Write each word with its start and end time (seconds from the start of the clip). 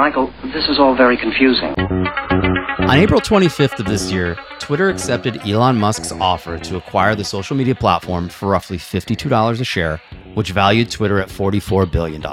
Michael, 0.00 0.32
this 0.44 0.66
is 0.70 0.78
all 0.78 0.96
very 0.96 1.18
confusing. 1.18 1.74
On 1.78 2.96
April 2.96 3.20
25th 3.20 3.80
of 3.80 3.84
this 3.84 4.10
year, 4.10 4.34
Twitter 4.58 4.88
accepted 4.88 5.46
Elon 5.46 5.78
Musk's 5.78 6.10
offer 6.10 6.56
to 6.56 6.78
acquire 6.78 7.14
the 7.14 7.22
social 7.22 7.54
media 7.54 7.74
platform 7.74 8.30
for 8.30 8.48
roughly 8.48 8.78
$52 8.78 9.60
a 9.60 9.62
share, 9.62 10.00
which 10.32 10.52
valued 10.52 10.90
Twitter 10.90 11.20
at 11.20 11.28
$44 11.28 11.92
billion. 11.92 12.24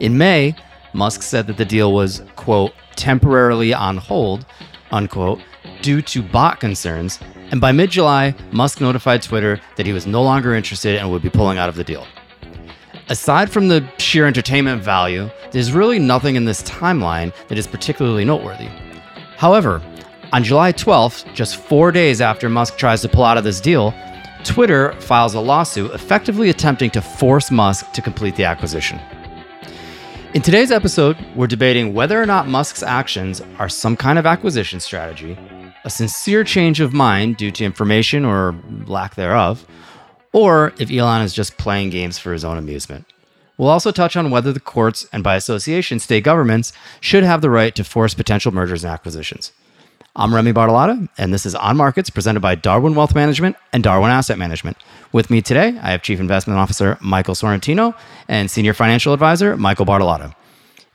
In 0.00 0.18
May, 0.18 0.56
Musk 0.92 1.22
said 1.22 1.46
that 1.46 1.56
the 1.56 1.64
deal 1.64 1.92
was, 1.92 2.24
quote, 2.34 2.72
temporarily 2.96 3.72
on 3.72 3.96
hold, 3.96 4.44
unquote, 4.90 5.38
due 5.82 6.02
to 6.02 6.20
bot 6.20 6.58
concerns. 6.58 7.20
And 7.52 7.60
by 7.60 7.70
mid 7.70 7.92
July, 7.92 8.34
Musk 8.50 8.80
notified 8.80 9.22
Twitter 9.22 9.60
that 9.76 9.86
he 9.86 9.92
was 9.92 10.04
no 10.04 10.20
longer 10.20 10.52
interested 10.52 10.96
and 10.96 11.12
would 11.12 11.22
be 11.22 11.30
pulling 11.30 11.58
out 11.58 11.68
of 11.68 11.76
the 11.76 11.84
deal. 11.84 12.08
Aside 13.08 13.52
from 13.52 13.68
the 13.68 13.88
sheer 13.98 14.26
entertainment 14.26 14.82
value, 14.82 15.30
there's 15.52 15.70
really 15.70 16.00
nothing 16.00 16.34
in 16.34 16.44
this 16.44 16.64
timeline 16.64 17.32
that 17.46 17.56
is 17.56 17.68
particularly 17.68 18.24
noteworthy. 18.24 18.66
However, 19.36 19.80
on 20.32 20.42
July 20.42 20.72
12th, 20.72 21.32
just 21.32 21.54
four 21.54 21.92
days 21.92 22.20
after 22.20 22.48
Musk 22.48 22.78
tries 22.78 23.02
to 23.02 23.08
pull 23.08 23.22
out 23.22 23.38
of 23.38 23.44
this 23.44 23.60
deal, 23.60 23.94
Twitter 24.42 24.92
files 25.00 25.34
a 25.34 25.40
lawsuit 25.40 25.92
effectively 25.92 26.50
attempting 26.50 26.90
to 26.90 27.00
force 27.00 27.52
Musk 27.52 27.92
to 27.92 28.02
complete 28.02 28.34
the 28.34 28.44
acquisition. 28.44 28.98
In 30.34 30.42
today's 30.42 30.72
episode, 30.72 31.16
we're 31.36 31.46
debating 31.46 31.94
whether 31.94 32.20
or 32.20 32.26
not 32.26 32.48
Musk's 32.48 32.82
actions 32.82 33.40
are 33.60 33.68
some 33.68 33.96
kind 33.96 34.18
of 34.18 34.26
acquisition 34.26 34.80
strategy, 34.80 35.38
a 35.84 35.90
sincere 35.90 36.42
change 36.42 36.80
of 36.80 36.92
mind 36.92 37.36
due 37.36 37.52
to 37.52 37.64
information 37.64 38.24
or 38.24 38.56
lack 38.86 39.14
thereof, 39.14 39.64
or 40.36 40.74
if 40.78 40.90
Elon 40.90 41.22
is 41.22 41.32
just 41.32 41.56
playing 41.56 41.88
games 41.88 42.18
for 42.18 42.30
his 42.30 42.44
own 42.44 42.58
amusement. 42.58 43.06
We'll 43.56 43.70
also 43.70 43.90
touch 43.90 44.18
on 44.18 44.30
whether 44.30 44.52
the 44.52 44.60
courts 44.60 45.08
and 45.10 45.24
by 45.24 45.34
association 45.34 45.98
state 45.98 46.24
governments 46.24 46.74
should 47.00 47.24
have 47.24 47.40
the 47.40 47.48
right 47.48 47.74
to 47.74 47.82
force 47.82 48.12
potential 48.12 48.52
mergers 48.52 48.84
and 48.84 48.92
acquisitions. 48.92 49.52
I'm 50.14 50.34
Remy 50.34 50.52
Bartolotta, 50.52 51.08
and 51.16 51.32
this 51.32 51.46
is 51.46 51.54
On 51.54 51.78
Markets 51.78 52.10
presented 52.10 52.40
by 52.40 52.54
Darwin 52.54 52.94
Wealth 52.94 53.14
Management 53.14 53.56
and 53.72 53.82
Darwin 53.82 54.10
Asset 54.10 54.36
Management. 54.36 54.76
With 55.10 55.30
me 55.30 55.40
today, 55.40 55.68
I 55.80 55.92
have 55.92 56.02
Chief 56.02 56.20
Investment 56.20 56.58
Officer 56.58 56.98
Michael 57.00 57.34
Sorrentino 57.34 57.94
and 58.28 58.50
Senior 58.50 58.74
Financial 58.74 59.14
Advisor 59.14 59.56
Michael 59.56 59.86
Bartolotta. 59.86 60.34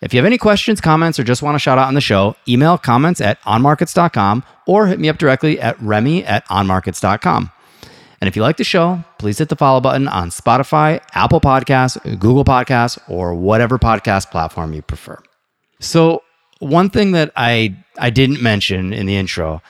If 0.01 0.13
you 0.13 0.19
have 0.19 0.27
any 0.27 0.37
questions, 0.37 0.79
comments, 0.81 1.17
or 1.17 1.23
just 1.23 1.41
want 1.41 1.55
to 1.55 1.59
shout 1.59 1.79
out 1.79 1.87
on 1.87 1.95
the 1.95 2.01
show, 2.01 2.35
email 2.47 2.77
comments 2.77 3.19
at 3.19 3.41
onmarkets.com 3.41 4.43
or 4.67 4.85
hit 4.85 4.99
me 4.99 5.09
up 5.09 5.17
directly 5.17 5.59
at 5.59 5.81
remy 5.81 6.23
at 6.25 6.47
onmarkets.com. 6.47 7.51
And 8.21 8.27
if 8.27 8.35
you 8.35 8.43
like 8.43 8.57
the 8.57 8.63
show, 8.63 9.03
please 9.17 9.39
hit 9.39 9.49
the 9.49 9.55
follow 9.55 9.81
button 9.81 10.07
on 10.07 10.29
Spotify, 10.29 11.01
Apple 11.13 11.41
Podcasts, 11.41 12.01
Google 12.19 12.45
Podcasts, 12.45 12.99
or 13.09 13.33
whatever 13.33 13.79
podcast 13.79 14.29
platform 14.29 14.73
you 14.73 14.83
prefer. 14.83 15.17
So, 15.79 16.21
one 16.59 16.91
thing 16.91 17.13
that 17.13 17.31
I 17.35 17.75
I 17.97 18.11
didn't 18.11 18.41
mention 18.41 18.93
in 18.93 19.07
the 19.07 19.17
intro 19.17 19.63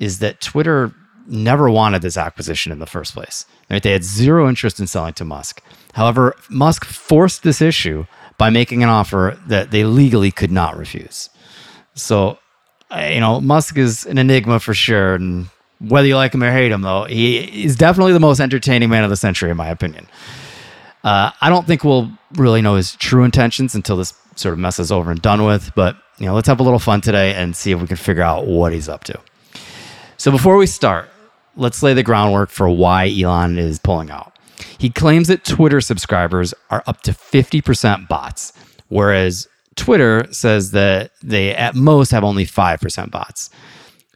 is 0.00 0.18
that 0.18 0.40
Twitter 0.40 0.92
never 1.28 1.70
wanted 1.70 2.02
this 2.02 2.16
acquisition 2.16 2.72
in 2.72 2.80
the 2.80 2.86
first 2.86 3.14
place. 3.14 3.46
Right? 3.70 3.82
They 3.82 3.92
had 3.92 4.02
zero 4.02 4.48
interest 4.48 4.80
in 4.80 4.88
selling 4.88 5.14
to 5.14 5.24
Musk. 5.24 5.62
However, 5.92 6.34
Musk 6.50 6.84
forced 6.84 7.44
this 7.44 7.62
issue 7.62 8.06
by 8.38 8.50
making 8.50 8.82
an 8.82 8.88
offer 8.88 9.38
that 9.46 9.70
they 9.70 9.84
legally 9.84 10.32
could 10.32 10.50
not 10.50 10.76
refuse. 10.76 11.30
So, 11.94 12.38
you 12.96 13.20
know, 13.20 13.40
Musk 13.40 13.78
is 13.78 14.04
an 14.06 14.18
enigma 14.18 14.58
for 14.58 14.74
sure, 14.74 15.14
and 15.14 15.48
whether 15.88 16.06
you 16.06 16.16
like 16.16 16.34
him 16.34 16.42
or 16.42 16.52
hate 16.52 16.72
him, 16.72 16.82
though, 16.82 17.04
he 17.04 17.64
is 17.64 17.76
definitely 17.76 18.12
the 18.12 18.20
most 18.20 18.40
entertaining 18.40 18.88
man 18.88 19.04
of 19.04 19.10
the 19.10 19.16
century, 19.16 19.50
in 19.50 19.56
my 19.56 19.68
opinion. 19.68 20.06
Uh, 21.04 21.32
I 21.40 21.48
don't 21.48 21.66
think 21.66 21.82
we'll 21.82 22.10
really 22.34 22.62
know 22.62 22.76
his 22.76 22.94
true 22.96 23.24
intentions 23.24 23.74
until 23.74 23.96
this 23.96 24.14
sort 24.36 24.52
of 24.52 24.58
mess 24.58 24.78
is 24.78 24.92
over 24.92 25.10
and 25.10 25.20
done 25.20 25.44
with. 25.44 25.72
But 25.74 25.96
you 26.18 26.26
know, 26.26 26.34
let's 26.34 26.48
have 26.48 26.60
a 26.60 26.62
little 26.62 26.78
fun 26.78 27.00
today 27.00 27.34
and 27.34 27.56
see 27.56 27.72
if 27.72 27.80
we 27.80 27.86
can 27.86 27.96
figure 27.96 28.22
out 28.22 28.46
what 28.46 28.72
he's 28.72 28.88
up 28.88 29.04
to. 29.04 29.20
So 30.16 30.30
before 30.30 30.56
we 30.56 30.66
start, 30.66 31.08
let's 31.56 31.82
lay 31.82 31.94
the 31.94 32.02
groundwork 32.02 32.50
for 32.50 32.68
why 32.70 33.08
Elon 33.08 33.58
is 33.58 33.78
pulling 33.78 34.10
out. 34.10 34.32
He 34.78 34.90
claims 34.90 35.28
that 35.28 35.44
Twitter 35.44 35.80
subscribers 35.80 36.54
are 36.70 36.84
up 36.86 37.02
to 37.02 37.12
50% 37.12 38.06
bots, 38.06 38.52
whereas 38.88 39.48
Twitter 39.74 40.26
says 40.32 40.70
that 40.72 41.10
they 41.22 41.54
at 41.54 41.74
most 41.74 42.10
have 42.10 42.22
only 42.22 42.44
5% 42.44 43.10
bots. 43.10 43.50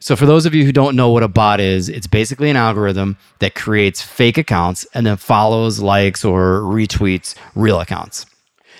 So, 0.07 0.15
for 0.15 0.25
those 0.25 0.47
of 0.47 0.55
you 0.55 0.65
who 0.65 0.71
don't 0.71 0.95
know 0.95 1.11
what 1.11 1.25
a 1.25 1.29
bot 1.29 1.59
is, 1.59 1.89
it's 1.89 2.07
basically 2.07 2.49
an 2.49 2.55
algorithm 2.55 3.17
that 3.41 3.57
creates 3.57 4.01
fake 4.01 4.39
accounts 4.39 4.87
and 4.95 5.05
then 5.05 5.17
follows, 5.17 5.81
likes, 5.81 6.25
or 6.25 6.61
retweets 6.61 7.35
real 7.57 7.81
accounts. 7.81 8.25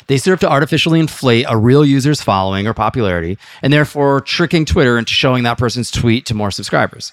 They 0.07 0.19
serve 0.19 0.39
to 0.39 0.49
artificially 0.49 1.01
inflate 1.01 1.47
a 1.49 1.57
real 1.57 1.85
user's 1.85 2.23
following 2.23 2.69
or 2.69 2.75
popularity, 2.75 3.39
and 3.61 3.73
therefore 3.73 4.21
tricking 4.21 4.65
Twitter 4.65 4.99
into 4.99 5.15
showing 5.15 5.43
that 5.43 5.59
person's 5.59 5.91
tweet 5.91 6.27
to 6.27 6.35
more 6.35 6.53
subscribers. 6.53 7.13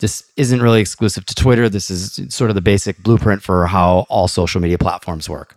This 0.00 0.24
isn't 0.36 0.60
really 0.60 0.80
exclusive 0.80 1.24
to 1.26 1.34
Twitter. 1.36 1.68
This 1.68 1.88
is 1.88 2.20
sort 2.34 2.50
of 2.50 2.56
the 2.56 2.60
basic 2.60 3.00
blueprint 3.00 3.44
for 3.44 3.68
how 3.68 4.06
all 4.08 4.26
social 4.26 4.60
media 4.60 4.76
platforms 4.76 5.28
work. 5.28 5.56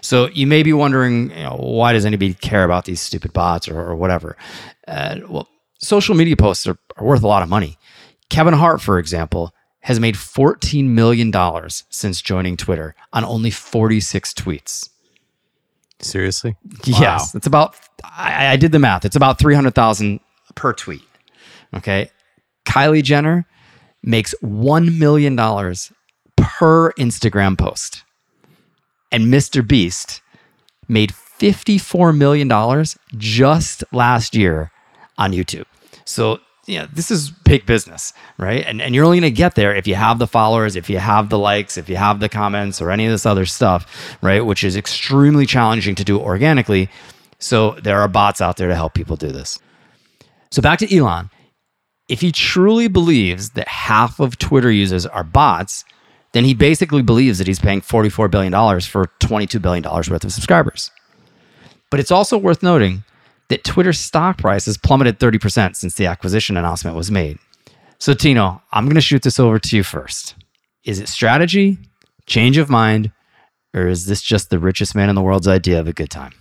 So 0.00 0.26
you 0.30 0.48
may 0.48 0.64
be 0.64 0.72
wondering, 0.72 1.30
you 1.30 1.44
know, 1.44 1.54
why 1.54 1.92
does 1.92 2.04
anybody 2.04 2.34
care 2.34 2.64
about 2.64 2.84
these 2.84 3.00
stupid 3.00 3.32
bots 3.32 3.68
or, 3.68 3.80
or 3.80 3.94
whatever? 3.94 4.36
Uh, 4.88 5.20
well, 5.28 5.48
social 5.78 6.14
media 6.14 6.36
posts 6.36 6.66
are, 6.66 6.76
are 6.96 7.04
worth 7.04 7.22
a 7.22 7.26
lot 7.26 7.42
of 7.42 7.48
money. 7.48 7.78
Kevin 8.30 8.54
Hart, 8.54 8.80
for 8.80 8.98
example, 8.98 9.54
has 9.80 10.00
made 10.00 10.14
$14 10.14 10.84
million 10.86 11.32
since 11.90 12.22
joining 12.22 12.56
Twitter 12.56 12.94
on 13.12 13.24
only 13.24 13.50
46 13.50 14.32
tweets. 14.32 14.88
Seriously? 16.00 16.56
Yes. 16.84 17.34
It's 17.34 17.46
about, 17.46 17.76
I, 18.02 18.52
I 18.52 18.56
did 18.56 18.72
the 18.72 18.78
math. 18.78 19.04
It's 19.04 19.16
about 19.16 19.38
300,000 19.38 20.20
per 20.54 20.72
tweet. 20.72 21.02
Okay. 21.74 22.10
Kylie 22.64 23.02
Jenner 23.02 23.46
makes 24.02 24.34
$1 24.42 24.98
million 24.98 25.36
per 25.36 26.92
Instagram 26.92 27.58
post. 27.58 28.04
And 29.12 29.32
Mr. 29.32 29.66
Beast 29.66 30.22
made 30.88 31.12
$54 31.12 32.16
million 32.16 32.84
just 33.16 33.84
last 33.92 34.34
year 34.34 34.70
on 35.18 35.32
YouTube. 35.32 35.66
So, 36.04 36.40
yeah, 36.66 36.86
this 36.92 37.10
is 37.10 37.30
big 37.30 37.66
business, 37.66 38.12
right? 38.38 38.64
And, 38.66 38.80
and 38.80 38.94
you're 38.94 39.04
only 39.04 39.20
going 39.20 39.32
to 39.32 39.36
get 39.36 39.54
there 39.54 39.74
if 39.74 39.86
you 39.86 39.94
have 39.94 40.18
the 40.18 40.26
followers, 40.26 40.76
if 40.76 40.88
you 40.88 40.98
have 40.98 41.28
the 41.28 41.38
likes, 41.38 41.76
if 41.76 41.88
you 41.88 41.96
have 41.96 42.20
the 42.20 42.28
comments, 42.28 42.80
or 42.80 42.90
any 42.90 43.06
of 43.06 43.12
this 43.12 43.26
other 43.26 43.44
stuff, 43.44 44.16
right? 44.22 44.40
Which 44.40 44.64
is 44.64 44.76
extremely 44.76 45.46
challenging 45.46 45.94
to 45.96 46.04
do 46.04 46.18
organically. 46.18 46.88
So, 47.38 47.72
there 47.72 48.00
are 48.00 48.08
bots 48.08 48.40
out 48.40 48.56
there 48.56 48.68
to 48.68 48.74
help 48.74 48.94
people 48.94 49.16
do 49.16 49.30
this. 49.30 49.58
So, 50.50 50.62
back 50.62 50.78
to 50.78 50.96
Elon. 50.96 51.30
If 52.08 52.20
he 52.20 52.32
truly 52.32 52.88
believes 52.88 53.50
that 53.50 53.68
half 53.68 54.20
of 54.20 54.38
Twitter 54.38 54.70
users 54.70 55.06
are 55.06 55.24
bots, 55.24 55.84
then 56.32 56.44
he 56.44 56.52
basically 56.52 57.02
believes 57.02 57.38
that 57.38 57.46
he's 57.46 57.58
paying 57.58 57.80
$44 57.80 58.30
billion 58.30 58.52
for 58.80 59.06
$22 59.20 59.62
billion 59.62 59.84
worth 59.84 60.24
of 60.24 60.32
subscribers. 60.32 60.90
But 61.90 62.00
it's 62.00 62.10
also 62.10 62.36
worth 62.36 62.62
noting 62.62 63.04
that 63.48 63.64
Twitter's 63.64 64.00
stock 64.00 64.38
price 64.38 64.66
has 64.66 64.76
plummeted 64.76 65.18
30% 65.18 65.76
since 65.76 65.94
the 65.94 66.06
acquisition 66.06 66.56
announcement 66.56 66.96
was 66.96 67.10
made. 67.10 67.38
So, 67.98 68.14
Tino, 68.14 68.62
I'm 68.72 68.84
going 68.84 68.94
to 68.96 69.00
shoot 69.00 69.22
this 69.22 69.40
over 69.40 69.58
to 69.58 69.76
you 69.76 69.82
first. 69.82 70.34
Is 70.84 71.00
it 71.00 71.08
strategy, 71.08 71.78
change 72.26 72.58
of 72.58 72.68
mind, 72.68 73.12
or 73.74 73.88
is 73.88 74.06
this 74.06 74.22
just 74.22 74.50
the 74.50 74.58
richest 74.58 74.94
man 74.94 75.08
in 75.08 75.14
the 75.14 75.22
world's 75.22 75.48
idea 75.48 75.80
of 75.80 75.88
a 75.88 75.92
good 75.92 76.10
time? 76.10 76.32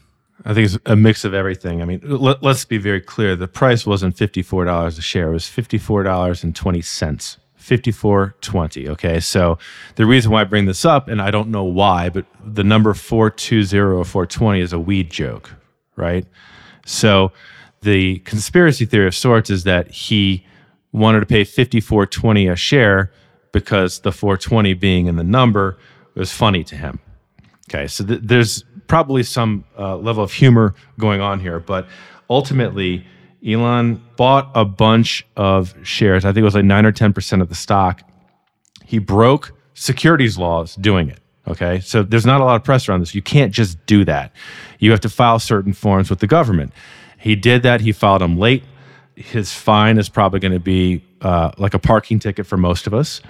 I 0.45 0.53
think 0.53 0.65
it's 0.65 0.77
a 0.85 0.95
mix 0.95 1.23
of 1.23 1.33
everything. 1.33 1.81
I 1.81 1.85
mean, 1.85 2.01
let, 2.03 2.43
us 2.43 2.65
be 2.65 2.77
very 2.77 2.99
clear. 2.99 3.35
The 3.35 3.47
price 3.47 3.85
wasn't 3.85 4.15
$54 4.15 4.97
a 4.97 5.01
share. 5.01 5.29
It 5.29 5.33
was 5.33 5.45
$54.20. 5.45 7.37
5420. 7.63 8.89
Okay. 8.89 9.21
So 9.21 9.57
the 9.95 10.05
reason 10.05 10.31
why 10.31 10.41
I 10.41 10.43
bring 10.43 10.65
this 10.65 10.83
up, 10.83 11.07
and 11.07 11.21
I 11.21 11.31
don't 11.31 11.47
know 11.47 11.63
why, 11.63 12.09
but 12.09 12.25
the 12.43 12.63
number 12.63 12.93
420 12.93 13.79
or 13.79 14.03
420 14.03 14.59
is 14.59 14.73
a 14.73 14.79
weed 14.79 15.09
joke, 15.09 15.55
right? 15.95 16.25
So 16.85 17.31
the 17.81 18.19
conspiracy 18.19 18.85
theory 18.85 19.07
of 19.07 19.15
sorts 19.15 19.49
is 19.49 19.63
that 19.63 19.89
he 19.91 20.45
wanted 20.91 21.21
to 21.21 21.25
pay 21.25 21.43
54.20 21.43 22.51
a 22.51 22.55
share 22.55 23.11
because 23.51 23.99
the 23.99 24.11
420 24.11 24.73
being 24.73 25.07
in 25.07 25.15
the 25.15 25.23
number 25.23 25.77
was 26.15 26.31
funny 26.31 26.63
to 26.65 26.75
him. 26.75 26.99
Okay, 27.69 27.87
so 27.87 28.05
th- 28.05 28.19
there's 28.23 28.63
probably 28.87 29.23
some 29.23 29.63
uh, 29.77 29.97
level 29.97 30.23
of 30.23 30.31
humor 30.31 30.75
going 30.99 31.21
on 31.21 31.39
here, 31.39 31.59
but 31.59 31.87
ultimately, 32.29 33.05
Elon 33.45 34.03
bought 34.15 34.51
a 34.53 34.65
bunch 34.65 35.25
of 35.35 35.73
shares. 35.83 36.25
I 36.25 36.29
think 36.29 36.39
it 36.39 36.43
was 36.43 36.55
like 36.55 36.65
nine 36.65 36.85
or 36.85 36.91
10% 36.91 37.41
of 37.41 37.49
the 37.49 37.55
stock. 37.55 38.01
He 38.85 38.99
broke 38.99 39.53
securities 39.73 40.37
laws 40.37 40.75
doing 40.75 41.09
it. 41.09 41.19
Okay. 41.47 41.79
So 41.81 42.03
there's 42.03 42.25
not 42.25 42.41
a 42.41 42.45
lot 42.45 42.55
of 42.55 42.63
press 42.63 42.87
around 42.87 43.01
this. 43.01 43.13
You 43.13 43.21
can't 43.21 43.51
just 43.51 43.83
do 43.85 44.05
that. 44.05 44.31
You 44.79 44.91
have 44.91 45.01
to 45.01 45.09
file 45.09 45.39
certain 45.39 45.73
forms 45.73 46.09
with 46.09 46.19
the 46.19 46.27
government. 46.27 46.73
He 47.17 47.35
did 47.35 47.63
that. 47.63 47.81
He 47.81 47.91
filed 47.91 48.21
them 48.21 48.37
late. 48.37 48.63
His 49.15 49.53
fine 49.53 49.97
is 49.97 50.09
probably 50.09 50.39
going 50.39 50.53
to 50.53 50.59
be 50.59 51.03
uh, 51.21 51.51
like 51.57 51.73
a 51.73 51.79
parking 51.79 52.19
ticket 52.19 52.45
for 52.45 52.57
most 52.57 52.87
of 52.87 52.93
us. 52.93 53.21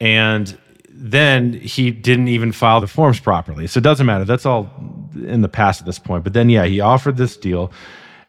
And 0.00 0.56
then 0.88 1.52
he 1.52 1.90
didn't 1.90 2.28
even 2.28 2.52
file 2.52 2.80
the 2.80 2.86
forms 2.86 3.18
properly. 3.18 3.66
So 3.66 3.78
it 3.78 3.82
doesn't 3.82 4.06
matter. 4.06 4.24
That's 4.24 4.46
all 4.46 4.70
in 5.14 5.42
the 5.42 5.48
past 5.48 5.80
at 5.80 5.86
this 5.86 5.98
point. 5.98 6.22
But 6.22 6.32
then, 6.32 6.48
yeah, 6.48 6.64
he 6.66 6.80
offered 6.80 7.16
this 7.16 7.36
deal. 7.36 7.72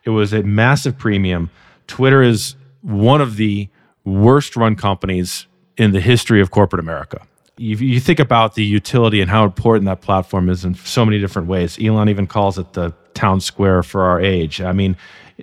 It 0.04 0.10
was 0.10 0.34
a 0.34 0.44
massive 0.44 0.98
premium. 0.98 1.50
Twitter 1.88 2.24
is 2.24 2.56
one 2.82 3.22
of 3.22 3.36
the 3.36 3.70
worst 4.04 4.56
run 4.56 4.76
companies 4.76 5.48
in 5.78 5.92
the 5.92 6.02
history 6.02 6.42
of 6.42 6.52
corporate 6.52 6.80
America. 6.80 7.22
You, 7.58 7.78
you 7.78 8.00
think 8.00 8.20
about 8.20 8.56
the 8.56 8.64
utility 8.64 9.22
and 9.22 9.30
how 9.30 9.46
important 9.46 9.86
that 9.86 10.02
platform 10.02 10.50
is 10.50 10.66
in 10.66 10.76
so 10.76 11.06
many 11.06 11.20
different 11.20 11.48
ways. 11.48 11.78
Elon 11.82 12.10
even 12.10 12.28
calls 12.28 12.58
it 12.58 12.74
the 12.74 12.94
town 13.14 13.40
square 13.40 13.82
for 13.82 14.04
our 14.04 14.20
age. 14.20 14.62
I 14.62 14.74
mean, 14.74 14.98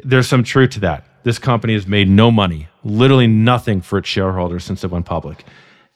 there's 0.04 0.28
some 0.28 0.44
truth 0.44 0.70
to 0.70 0.80
that. 0.80 1.06
This 1.24 1.38
company 1.38 1.72
has 1.74 1.86
made 1.86 2.08
no 2.08 2.30
money, 2.30 2.68
literally 2.84 3.26
nothing 3.26 3.80
for 3.80 3.98
its 3.98 4.08
shareholders 4.08 4.64
since 4.64 4.84
it 4.84 4.90
went 4.90 5.06
public. 5.06 5.44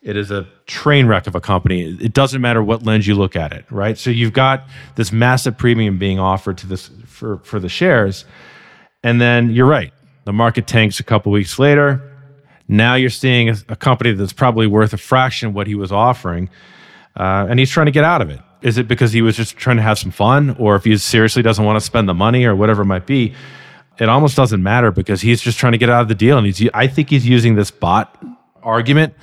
It 0.01 0.15
is 0.15 0.31
a 0.31 0.47
train 0.67 1.05
wreck 1.05 1.27
of 1.27 1.35
a 1.35 1.41
company. 1.41 1.97
It 1.99 2.13
doesn't 2.13 2.39
matter 2.39 2.63
what 2.63 2.83
lens 2.83 3.05
you 3.07 3.15
look 3.15 3.35
at 3.35 3.51
it, 3.51 3.65
right? 3.69 3.97
So 3.97 4.09
you've 4.09 4.33
got 4.33 4.65
this 4.95 5.11
massive 5.11 5.57
premium 5.57 5.97
being 5.97 6.17
offered 6.17 6.57
to 6.59 6.67
this 6.67 6.89
for, 7.05 7.39
for 7.39 7.59
the 7.59 7.67
shares. 7.67 8.23
And 9.03 9.19
then 9.19 9.49
you're 9.51 9.67
right. 9.67 9.93
The 10.23 10.33
market 10.33 10.65
tanks 10.65 10.99
a 10.99 11.03
couple 11.03 11.31
weeks 11.31 11.59
later. 11.59 12.06
Now 12.67 12.95
you're 12.95 13.09
seeing 13.09 13.49
a, 13.49 13.75
company 13.75 14.11
that's 14.11 14.33
probably 14.33 14.67
worth 14.67 14.93
a 14.93 14.97
fraction 14.97 15.49
of 15.49 15.55
what 15.55 15.67
he 15.67 15.75
was 15.75 15.91
offering, 15.91 16.49
uh, 17.15 17.47
and 17.49 17.59
he's 17.59 17.71
trying 17.71 17.85
to 17.85 17.91
get 17.91 18.03
out 18.03 18.21
of 18.21 18.29
it. 18.29 18.39
Is 18.61 18.77
it 18.77 18.87
because 18.87 19.13
he 19.13 19.21
was 19.21 19.37
just 19.37 19.55
trying 19.55 19.77
to 19.77 19.83
have 19.83 19.97
some 19.97 20.11
fun, 20.11 20.55
or 20.59 20.75
if 20.75 20.83
he 20.83 20.97
seriously 20.97 21.41
doesn't 21.41 21.63
want 21.63 21.77
to 21.77 21.85
spend 21.85 22.09
the 22.09 22.13
money, 22.13 22.45
or 22.45 22.55
whatever 22.55 22.81
it 22.81 22.85
might 22.85 23.05
be? 23.05 23.33
It 23.99 24.09
almost 24.09 24.35
doesn't 24.35 24.61
matter 24.61 24.91
because 24.91 25.21
he's 25.21 25.41
just 25.41 25.57
trying 25.57 25.71
to 25.71 25.77
get 25.77 25.89
out 25.89 26.01
of 26.01 26.07
the 26.07 26.15
deal, 26.15 26.37
and 26.37 26.45
he's. 26.45 26.69
I 26.73 26.87
think 26.87 27.09
he's 27.09 27.27
using 27.27 27.55
this 27.55 27.71
bot 27.71 28.21
argument 28.61 29.13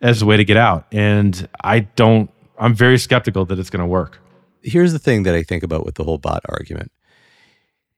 as 0.00 0.22
a 0.22 0.26
way 0.26 0.36
to 0.36 0.44
get 0.44 0.56
out, 0.56 0.86
and 0.92 1.48
I 1.62 1.80
don't. 1.80 2.30
I'm 2.58 2.74
very 2.74 2.98
skeptical 2.98 3.44
that 3.46 3.58
it's 3.58 3.70
going 3.70 3.80
to 3.80 3.86
work. 3.86 4.18
Here's 4.62 4.92
the 4.92 4.98
thing 4.98 5.24
that 5.24 5.34
I 5.34 5.42
think 5.42 5.62
about 5.62 5.84
with 5.84 5.96
the 5.96 6.04
whole 6.04 6.18
bot 6.18 6.42
argument 6.48 6.90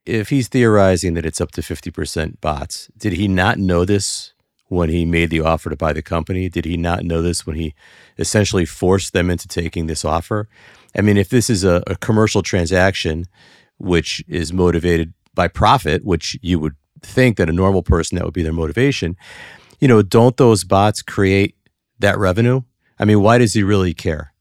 if 0.08 0.30
he's 0.30 0.48
theorizing 0.48 1.14
that 1.14 1.26
it's 1.26 1.40
up 1.40 1.50
to 1.52 1.60
50% 1.60 2.40
bots, 2.40 2.88
did 2.96 3.12
he 3.12 3.28
not 3.28 3.58
know 3.58 3.84
this 3.84 4.32
when 4.68 4.90
he 4.90 5.04
made 5.04 5.30
the 5.30 5.40
offer 5.40 5.70
to 5.70 5.76
buy 5.76 5.92
the 5.92 6.02
company? 6.02 6.48
Did 6.48 6.64
he 6.64 6.76
not 6.76 7.04
know 7.04 7.22
this 7.22 7.46
when 7.46 7.56
he 7.56 7.74
essentially 8.18 8.64
forced 8.64 9.12
them 9.12 9.30
into 9.30 9.48
taking 9.48 9.86
this 9.86 10.04
offer? 10.04 10.48
I 10.96 11.00
mean, 11.02 11.16
if 11.16 11.28
this 11.28 11.50
is 11.50 11.64
a, 11.64 11.82
a 11.86 11.96
commercial 11.96 12.42
transaction 12.42 13.26
which 13.78 14.24
is 14.28 14.52
motivated 14.52 15.14
by 15.34 15.48
profit, 15.48 16.04
which 16.04 16.36
you 16.42 16.58
would 16.58 16.74
think 17.02 17.36
that 17.36 17.48
a 17.48 17.52
normal 17.52 17.82
person 17.82 18.16
that 18.16 18.24
would 18.24 18.34
be 18.34 18.42
their 18.42 18.52
motivation, 18.52 19.16
you 19.80 19.88
know, 19.88 20.02
don't 20.02 20.36
those 20.36 20.64
bots 20.64 21.02
create 21.02 21.54
that 22.00 22.18
revenue? 22.18 22.62
I 22.98 23.04
mean, 23.04 23.20
why 23.22 23.38
does 23.38 23.54
he 23.54 23.62
really 23.62 23.94
care? 23.94 24.32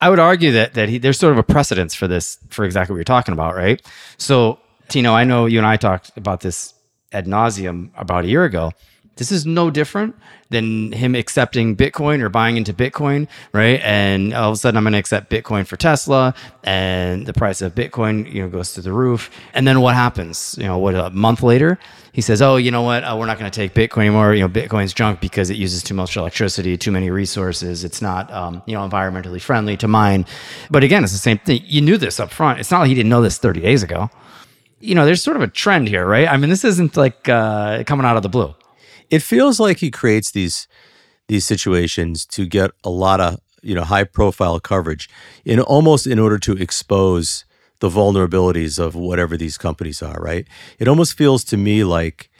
I 0.00 0.10
would 0.10 0.18
argue 0.18 0.50
that 0.52 0.74
that 0.74 0.88
he, 0.88 0.98
there's 0.98 1.18
sort 1.18 1.32
of 1.32 1.38
a 1.38 1.44
precedence 1.44 1.94
for 1.94 2.08
this 2.08 2.38
for 2.48 2.64
exactly 2.64 2.92
what 2.92 2.96
you're 2.96 3.04
talking 3.04 3.32
about, 3.32 3.54
right? 3.54 3.80
So, 4.18 4.58
Tino, 4.88 5.14
I 5.14 5.22
know 5.22 5.46
you 5.46 5.58
and 5.58 5.66
I 5.66 5.76
talked 5.76 6.10
about 6.16 6.40
this 6.40 6.74
ad 7.12 7.26
nauseum 7.26 7.90
about 7.96 8.24
a 8.24 8.28
year 8.28 8.44
ago. 8.44 8.72
This 9.16 9.30
is 9.30 9.44
no 9.44 9.70
different 9.70 10.16
than 10.48 10.92
him 10.92 11.14
accepting 11.14 11.76
Bitcoin 11.76 12.20
or 12.22 12.30
buying 12.30 12.56
into 12.56 12.72
Bitcoin, 12.72 13.28
right? 13.52 13.78
And 13.82 14.32
all 14.32 14.50
of 14.50 14.54
a 14.54 14.56
sudden, 14.56 14.78
I'm 14.78 14.84
going 14.84 14.92
to 14.94 14.98
accept 14.98 15.30
Bitcoin 15.30 15.66
for 15.66 15.76
Tesla, 15.76 16.34
and 16.64 17.26
the 17.26 17.34
price 17.34 17.60
of 17.60 17.74
Bitcoin, 17.74 18.32
you 18.32 18.42
know, 18.42 18.48
goes 18.48 18.72
through 18.72 18.84
the 18.84 18.92
roof. 18.92 19.30
And 19.52 19.68
then 19.68 19.82
what 19.82 19.94
happens? 19.94 20.54
You 20.58 20.64
know, 20.64 20.78
what 20.78 20.94
a 20.94 21.10
month 21.10 21.42
later, 21.42 21.78
he 22.12 22.22
says, 22.22 22.40
"Oh, 22.40 22.56
you 22.56 22.70
know 22.70 22.82
what? 22.82 23.04
Uh, 23.04 23.14
we're 23.18 23.26
not 23.26 23.38
going 23.38 23.50
to 23.50 23.54
take 23.54 23.74
Bitcoin 23.74 24.06
anymore. 24.06 24.34
You 24.34 24.42
know, 24.42 24.48
Bitcoin's 24.48 24.94
junk 24.94 25.20
because 25.20 25.50
it 25.50 25.58
uses 25.58 25.82
too 25.82 25.94
much 25.94 26.16
electricity, 26.16 26.78
too 26.78 26.92
many 26.92 27.10
resources. 27.10 27.84
It's 27.84 28.00
not, 28.00 28.32
um, 28.32 28.62
you 28.66 28.74
know, 28.74 28.88
environmentally 28.88 29.42
friendly 29.42 29.76
to 29.78 29.88
mine." 29.88 30.24
But 30.70 30.84
again, 30.84 31.04
it's 31.04 31.12
the 31.12 31.18
same 31.18 31.38
thing. 31.38 31.60
You 31.64 31.82
knew 31.82 31.98
this 31.98 32.18
up 32.18 32.30
front. 32.30 32.60
It's 32.60 32.70
not 32.70 32.80
like 32.80 32.88
he 32.88 32.94
didn't 32.94 33.10
know 33.10 33.22
this 33.22 33.36
30 33.36 33.60
days 33.60 33.82
ago. 33.82 34.10
You 34.80 34.94
know, 34.94 35.04
there's 35.04 35.22
sort 35.22 35.36
of 35.36 35.42
a 35.42 35.48
trend 35.48 35.88
here, 35.88 36.06
right? 36.06 36.26
I 36.26 36.38
mean, 36.38 36.50
this 36.50 36.64
isn't 36.64 36.96
like 36.96 37.28
uh, 37.28 37.84
coming 37.84 38.04
out 38.06 38.16
of 38.16 38.22
the 38.22 38.28
blue 38.28 38.54
it 39.12 39.22
feels 39.22 39.60
like 39.60 39.78
he 39.78 39.90
creates 39.90 40.32
these 40.32 40.66
these 41.28 41.46
situations 41.46 42.26
to 42.26 42.46
get 42.46 42.72
a 42.82 42.90
lot 42.90 43.20
of 43.20 43.38
you 43.62 43.74
know 43.76 43.84
high 43.84 44.04
profile 44.04 44.58
coverage 44.58 45.08
in 45.44 45.60
almost 45.60 46.06
in 46.06 46.18
order 46.18 46.38
to 46.38 46.52
expose 46.54 47.44
the 47.78 47.88
vulnerabilities 47.88 48.78
of 48.78 48.94
whatever 48.94 49.36
these 49.36 49.56
companies 49.58 50.02
are 50.02 50.18
right? 50.20 50.48
It 50.80 50.88
almost 50.88 51.16
feels 51.16 51.44
to 51.44 51.56
me 51.56 51.84
like 51.84 52.30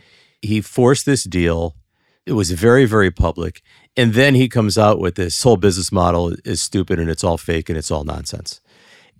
he 0.40 0.60
forced 0.60 1.06
this 1.06 1.22
deal 1.24 1.76
it 2.24 2.32
was 2.32 2.50
very 2.52 2.86
very 2.86 3.10
public 3.10 3.62
and 3.96 4.14
then 4.14 4.34
he 4.34 4.48
comes 4.48 4.78
out 4.78 4.98
with 4.98 5.16
this 5.16 5.42
whole 5.42 5.58
business 5.58 5.92
model 5.92 6.34
is 6.44 6.62
stupid 6.62 6.98
and 6.98 7.10
it's 7.10 7.22
all 7.22 7.36
fake 7.36 7.68
and 7.68 7.76
it's 7.76 7.90
all 7.90 8.04
nonsense. 8.04 8.60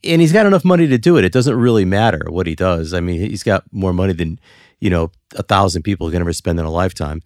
And 0.04 0.22
he's 0.22 0.32
got 0.32 0.46
enough 0.46 0.64
money 0.64 0.86
to 0.88 0.98
do 0.98 1.16
it 1.18 1.24
it 1.24 1.32
doesn't 1.32 1.56
really 1.56 1.84
matter 1.84 2.22
what 2.28 2.46
he 2.46 2.54
does 2.54 2.92
i 2.94 3.00
mean 3.00 3.20
he's 3.20 3.44
got 3.44 3.62
more 3.70 3.92
money 3.92 4.14
than 4.14 4.40
you 4.82 4.90
know, 4.90 5.12
a 5.36 5.44
thousand 5.44 5.82
people 5.82 6.10
can 6.10 6.20
ever 6.20 6.32
spend 6.32 6.58
in 6.58 6.66
a 6.66 6.70
lifetime. 6.70 7.22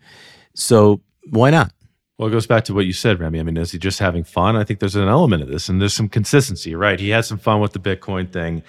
So 0.55 1.01
why 1.31 1.49
not? 1.49 1.73
Well, 2.19 2.29
it 2.29 2.33
goes 2.33 2.47
back 2.47 2.65
to 2.65 2.75
what 2.75 2.85
you 2.85 2.93
said, 2.93 3.19
Remy. 3.19 3.41
I 3.41 3.43
mean, 3.43 3.57
is 3.57 3.73
he 3.73 3.79
just 3.79 3.99
having 3.99 4.25
fun? 4.25 4.57
I 4.57 4.65
think 4.65 4.81
there's 4.81 4.95
an 4.95 5.09
element 5.09 5.43
of 5.43 5.49
this, 5.49 5.71
and 5.71 5.81
there's 5.81 5.95
some 5.95 6.09
consistency, 6.09 6.75
right? 6.75 7.01
He 7.01 7.09
had 7.09 7.25
some 7.25 7.39
fun 7.39 7.61
with 7.61 7.73
the 7.73 7.79
Bitcoin 7.79 8.31
thing. 8.31 8.63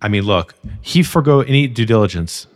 I 0.00 0.08
mean, 0.08 0.24
look, 0.24 0.54
he 0.80 1.02
forego 1.02 1.42
any 1.42 1.66
due 1.66 1.84
diligence 1.84 2.46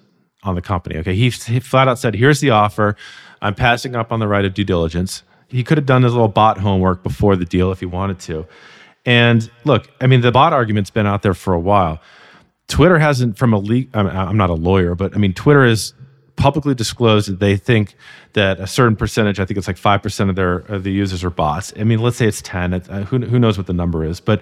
on 0.42 0.54
the 0.54 0.62
company. 0.62 0.96
Okay, 0.96 1.14
he, 1.14 1.28
he 1.28 1.60
flat 1.60 1.88
out 1.88 1.98
said, 1.98 2.14
"Here's 2.14 2.40
the 2.40 2.50
offer. 2.50 2.96
I'm 3.42 3.54
passing 3.54 3.94
up 3.94 4.12
on 4.12 4.18
the 4.18 4.28
right 4.28 4.44
of 4.46 4.54
due 4.54 4.64
diligence." 4.64 5.22
He 5.48 5.62
could 5.62 5.76
have 5.76 5.86
done 5.86 6.02
his 6.02 6.12
little 6.12 6.28
bot 6.28 6.58
homework 6.58 7.02
before 7.02 7.36
the 7.36 7.44
deal 7.44 7.70
if 7.70 7.80
he 7.80 7.86
wanted 7.86 8.18
to. 8.20 8.46
And 9.04 9.50
look, 9.64 9.90
I 10.00 10.06
mean, 10.06 10.20
the 10.22 10.32
bot 10.32 10.52
argument's 10.52 10.90
been 10.90 11.06
out 11.06 11.22
there 11.22 11.34
for 11.34 11.52
a 11.52 11.60
while. 11.60 12.00
Twitter 12.70 12.98
hasn't, 12.98 13.36
from 13.36 13.52
a 13.52 13.58
leak, 13.58 13.90
I'm 13.94 14.36
not 14.36 14.48
a 14.48 14.54
lawyer, 14.54 14.94
but 14.94 15.14
I 15.14 15.18
mean, 15.18 15.34
Twitter 15.34 15.66
has 15.66 15.92
publicly 16.36 16.74
disclosed 16.74 17.28
that 17.28 17.40
they 17.40 17.56
think 17.56 17.94
that 18.32 18.60
a 18.60 18.66
certain 18.66 18.96
percentage, 18.96 19.40
I 19.40 19.44
think 19.44 19.58
it's 19.58 19.66
like 19.66 19.76
5% 19.76 20.30
of 20.30 20.36
their 20.36 20.58
of 20.58 20.84
the 20.84 20.92
users 20.92 21.22
are 21.24 21.30
bots. 21.30 21.72
I 21.78 21.84
mean, 21.84 21.98
let's 21.98 22.16
say 22.16 22.26
it's 22.26 22.40
10, 22.40 22.72
it's, 22.72 22.88
uh, 22.88 23.02
who, 23.02 23.18
who 23.18 23.38
knows 23.38 23.58
what 23.58 23.66
the 23.66 23.72
number 23.72 24.04
is. 24.04 24.20
But 24.20 24.40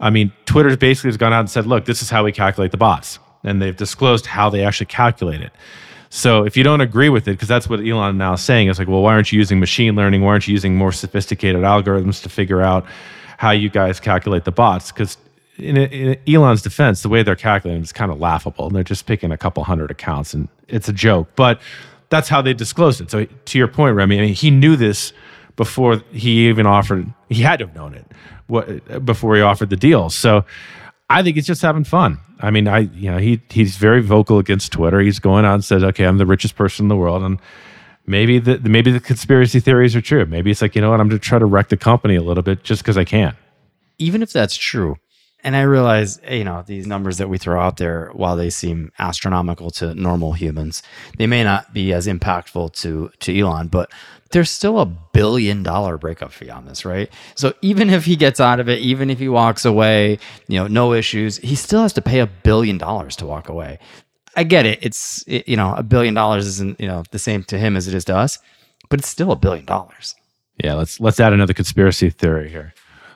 I 0.00 0.10
mean, 0.10 0.32
Twitter 0.46 0.74
basically 0.76 1.08
has 1.08 1.16
gone 1.16 1.32
out 1.32 1.40
and 1.40 1.50
said, 1.50 1.66
look, 1.66 1.84
this 1.84 2.00
is 2.00 2.08
how 2.08 2.24
we 2.24 2.32
calculate 2.32 2.70
the 2.70 2.76
bots. 2.76 3.18
And 3.42 3.60
they've 3.60 3.76
disclosed 3.76 4.26
how 4.26 4.48
they 4.50 4.64
actually 4.64 4.86
calculate 4.86 5.42
it. 5.42 5.52
So 6.10 6.44
if 6.44 6.56
you 6.56 6.62
don't 6.62 6.80
agree 6.80 7.08
with 7.08 7.28
it, 7.28 7.32
because 7.32 7.48
that's 7.48 7.68
what 7.68 7.80
Elon 7.80 8.16
now 8.16 8.34
is 8.34 8.40
saying, 8.40 8.68
it's 8.68 8.78
like, 8.78 8.88
well, 8.88 9.02
why 9.02 9.12
aren't 9.12 9.32
you 9.32 9.38
using 9.38 9.60
machine 9.60 9.94
learning? 9.94 10.22
Why 10.22 10.30
aren't 10.30 10.48
you 10.48 10.52
using 10.52 10.76
more 10.76 10.92
sophisticated 10.92 11.62
algorithms 11.62 12.22
to 12.22 12.28
figure 12.28 12.62
out 12.62 12.86
how 13.36 13.50
you 13.50 13.68
guys 13.68 14.00
calculate 14.00 14.44
the 14.44 14.52
bots? 14.52 14.90
Because 14.90 15.18
in, 15.58 15.76
in, 15.76 16.18
Elon's 16.26 16.62
defense, 16.62 17.02
the 17.02 17.08
way 17.08 17.22
they're 17.22 17.36
calculating 17.36 17.82
is 17.82 17.92
kind 17.92 18.10
of 18.10 18.18
laughable. 18.20 18.66
And 18.66 18.76
they're 18.76 18.84
just 18.84 19.06
picking 19.06 19.32
a 19.32 19.38
couple 19.38 19.64
hundred 19.64 19.90
accounts, 19.90 20.34
and 20.34 20.48
it's 20.68 20.88
a 20.88 20.92
joke. 20.92 21.28
But 21.36 21.60
that's 22.08 22.28
how 22.28 22.40
they 22.42 22.54
disclosed 22.54 23.00
it. 23.00 23.10
So 23.10 23.24
to 23.26 23.58
your 23.58 23.68
point, 23.68 23.94
Remy, 23.94 24.18
I 24.18 24.20
mean, 24.22 24.34
he 24.34 24.50
knew 24.50 24.76
this 24.76 25.12
before 25.56 26.02
he 26.12 26.48
even 26.48 26.66
offered. 26.66 27.12
He 27.28 27.42
had 27.42 27.58
to 27.58 27.66
have 27.66 27.74
known 27.74 27.94
it 27.94 28.06
what, 28.46 29.04
before 29.04 29.36
he 29.36 29.42
offered 29.42 29.70
the 29.70 29.76
deal. 29.76 30.10
So 30.10 30.44
I 31.10 31.22
think 31.22 31.36
he's 31.36 31.46
just 31.46 31.62
having 31.62 31.84
fun. 31.84 32.18
I 32.40 32.50
mean, 32.50 32.68
I 32.68 32.80
you 32.80 33.10
know 33.10 33.18
he 33.18 33.40
he's 33.50 33.76
very 33.76 34.02
vocal 34.02 34.38
against 34.38 34.72
Twitter. 34.72 35.00
He's 35.00 35.18
going 35.18 35.44
out 35.44 35.54
and 35.54 35.64
says, 35.64 35.82
"Okay, 35.82 36.04
I'm 36.04 36.18
the 36.18 36.26
richest 36.26 36.56
person 36.56 36.84
in 36.84 36.88
the 36.88 36.96
world," 36.96 37.22
and 37.22 37.40
maybe 38.06 38.38
the 38.38 38.58
maybe 38.60 38.90
the 38.90 39.00
conspiracy 39.00 39.60
theories 39.60 39.96
are 39.96 40.00
true. 40.00 40.24
Maybe 40.26 40.50
it's 40.50 40.62
like 40.62 40.74
you 40.74 40.80
know 40.80 40.90
what, 40.90 41.00
I'm 41.00 41.08
going 41.08 41.20
to 41.20 41.24
try 41.24 41.38
to 41.38 41.46
wreck 41.46 41.68
the 41.68 41.76
company 41.76 42.16
a 42.16 42.22
little 42.22 42.42
bit 42.42 42.62
just 42.62 42.82
because 42.82 42.96
I 42.96 43.04
can. 43.04 43.36
Even 43.98 44.22
if 44.22 44.32
that's 44.32 44.56
true, 44.56 44.96
and 45.44 45.54
I 45.54 45.62
realize, 45.62 46.20
you 46.28 46.44
know, 46.44 46.64
these 46.66 46.86
numbers 46.86 47.18
that 47.18 47.28
we 47.28 47.38
throw 47.38 47.60
out 47.60 47.76
there, 47.76 48.10
while 48.12 48.36
they 48.36 48.50
seem 48.50 48.92
astronomical 48.98 49.70
to 49.72 49.94
normal 49.94 50.32
humans, 50.32 50.82
they 51.16 51.26
may 51.26 51.44
not 51.44 51.72
be 51.72 51.92
as 51.92 52.06
impactful 52.06 52.72
to 52.80 53.10
to 53.20 53.38
Elon, 53.38 53.68
but 53.68 53.90
there's 54.30 54.50
still 54.50 54.80
a 54.80 54.86
billion 54.86 55.62
dollar 55.62 55.96
breakup 55.96 56.32
fee 56.32 56.50
on 56.50 56.66
this, 56.66 56.84
right? 56.84 57.10
So 57.34 57.54
even 57.62 57.88
if 57.88 58.04
he 58.04 58.16
gets 58.16 58.40
out 58.40 58.60
of 58.60 58.68
it, 58.68 58.80
even 58.80 59.10
if 59.10 59.18
he 59.18 59.28
walks 59.28 59.64
away, 59.64 60.18
you 60.48 60.58
know, 60.58 60.66
no 60.66 60.92
issues, 60.92 61.38
he 61.38 61.54
still 61.54 61.82
has 61.82 61.92
to 61.94 62.02
pay 62.02 62.18
a 62.20 62.26
billion 62.26 62.76
dollars 62.76 63.16
to 63.16 63.26
walk 63.26 63.48
away. 63.48 63.78
I 64.36 64.42
get 64.44 64.66
it. 64.66 64.80
It's 64.82 65.24
it, 65.26 65.48
you 65.48 65.56
know, 65.56 65.72
a 65.74 65.82
billion 65.82 66.14
dollars 66.14 66.46
isn't, 66.46 66.80
you 66.80 66.88
know, 66.88 67.04
the 67.10 67.18
same 67.18 67.44
to 67.44 67.58
him 67.58 67.76
as 67.76 67.86
it 67.86 67.94
is 67.94 68.04
to 68.06 68.16
us, 68.16 68.38
but 68.88 68.98
it's 68.98 69.08
still 69.08 69.30
a 69.30 69.36
billion 69.36 69.64
dollars. 69.64 70.16
Yeah, 70.62 70.74
let's 70.74 70.98
let's 70.98 71.20
add 71.20 71.32
another 71.32 71.54
conspiracy 71.54 72.10
theory 72.10 72.50
here 72.50 72.74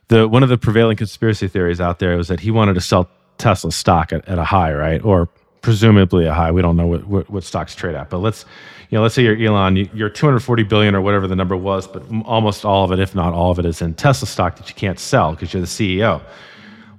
the 0.09 0.28
one 0.28 0.42
of 0.42 0.49
the 0.49 0.59
prevailing 0.59 0.97
conspiracy 0.97 1.49
theories 1.49 1.80
out 1.80 1.99
there 1.99 2.16
was 2.16 2.28
that 2.28 2.40
he 2.40 2.50
wanted 2.50 2.75
to 2.75 2.80
sell 2.80 3.09
Tesla 3.38 3.73
stock 3.73 4.12
at, 4.12 4.26
at 4.28 4.38
a 4.38 4.44
high, 4.44 4.73
right? 4.73 5.04
Or 5.04 5.28
presumably 5.62 6.26
a 6.26 6.35
high. 6.35 6.50
We 6.50 6.61
don't 6.61 6.76
know 6.76 6.87
what, 6.87 7.06
what, 7.06 7.30
what, 7.30 7.44
stocks 7.44 7.75
trade 7.75 7.94
at, 7.94 8.11
but 8.11 8.18
let's, 8.18 8.44
you 8.90 8.99
know, 8.99 9.02
let's 9.02 9.14
say 9.14 9.23
you're 9.23 9.37
Elon, 9.37 9.76
you're 9.94 10.11
240 10.11 10.64
billion 10.64 10.94
or 10.94 11.00
whatever 11.00 11.26
the 11.26 11.37
number 11.37 11.56
was, 11.56 11.87
but 11.87 12.02
almost 12.25 12.64
all 12.64 12.85
of 12.85 12.92
it, 12.92 12.99
if 12.99 13.14
not 13.14 13.32
all 13.32 13.52
of 13.52 13.59
it, 13.59 13.64
is 13.64 13.80
in 13.80 13.94
Tesla 13.94 14.26
stock 14.26 14.56
that 14.56 14.68
you 14.68 14.75
can't 14.75 14.99
sell 14.99 15.32
because 15.32 15.52
you're 15.54 15.62
the 15.62 15.66
CEO. 15.66 16.21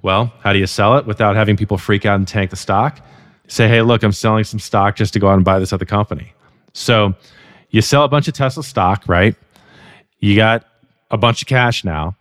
Well, 0.01 0.33
how 0.39 0.53
do 0.53 0.59
you 0.59 0.67
sell 0.67 0.97
it 0.97 1.05
without 1.05 1.35
having 1.35 1.55
people 1.55 1.77
freak 1.77 2.05
out 2.05 2.15
and 2.15 2.27
tank 2.27 2.49
the 2.49 2.55
stock? 2.55 2.99
Say, 3.47 3.67
hey, 3.67 3.81
look, 3.81 4.03
I'm 4.03 4.11
selling 4.11 4.43
some 4.43 4.59
stock 4.59 4.95
just 4.95 5.13
to 5.13 5.19
go 5.19 5.29
out 5.29 5.35
and 5.35 5.45
buy 5.45 5.59
this 5.59 5.71
other 5.71 5.85
company. 5.85 6.33
So 6.73 7.13
you 7.69 7.81
sell 7.81 8.03
a 8.03 8.09
bunch 8.09 8.27
of 8.27 8.33
Tesla 8.33 8.63
stock, 8.63 9.03
right? 9.07 9.35
You 10.19 10.35
got 10.35 10.65
a 11.11 11.17
bunch 11.17 11.41
of 11.41 11.47
cash 11.47 11.83
now. 11.83 12.15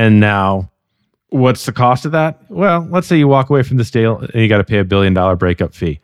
And 0.00 0.18
now, 0.18 0.70
what's 1.28 1.66
the 1.66 1.72
cost 1.72 2.06
of 2.06 2.12
that? 2.12 2.40
Well, 2.48 2.88
let's 2.90 3.06
say 3.06 3.18
you 3.18 3.28
walk 3.28 3.50
away 3.50 3.62
from 3.62 3.76
this 3.76 3.90
deal 3.90 4.16
and 4.16 4.34
you 4.34 4.48
got 4.48 4.56
to 4.56 4.64
pay 4.64 4.78
a 4.78 4.84
billion 4.84 5.12
dollar 5.12 5.36
breakup 5.36 5.74
fee. 5.74 6.00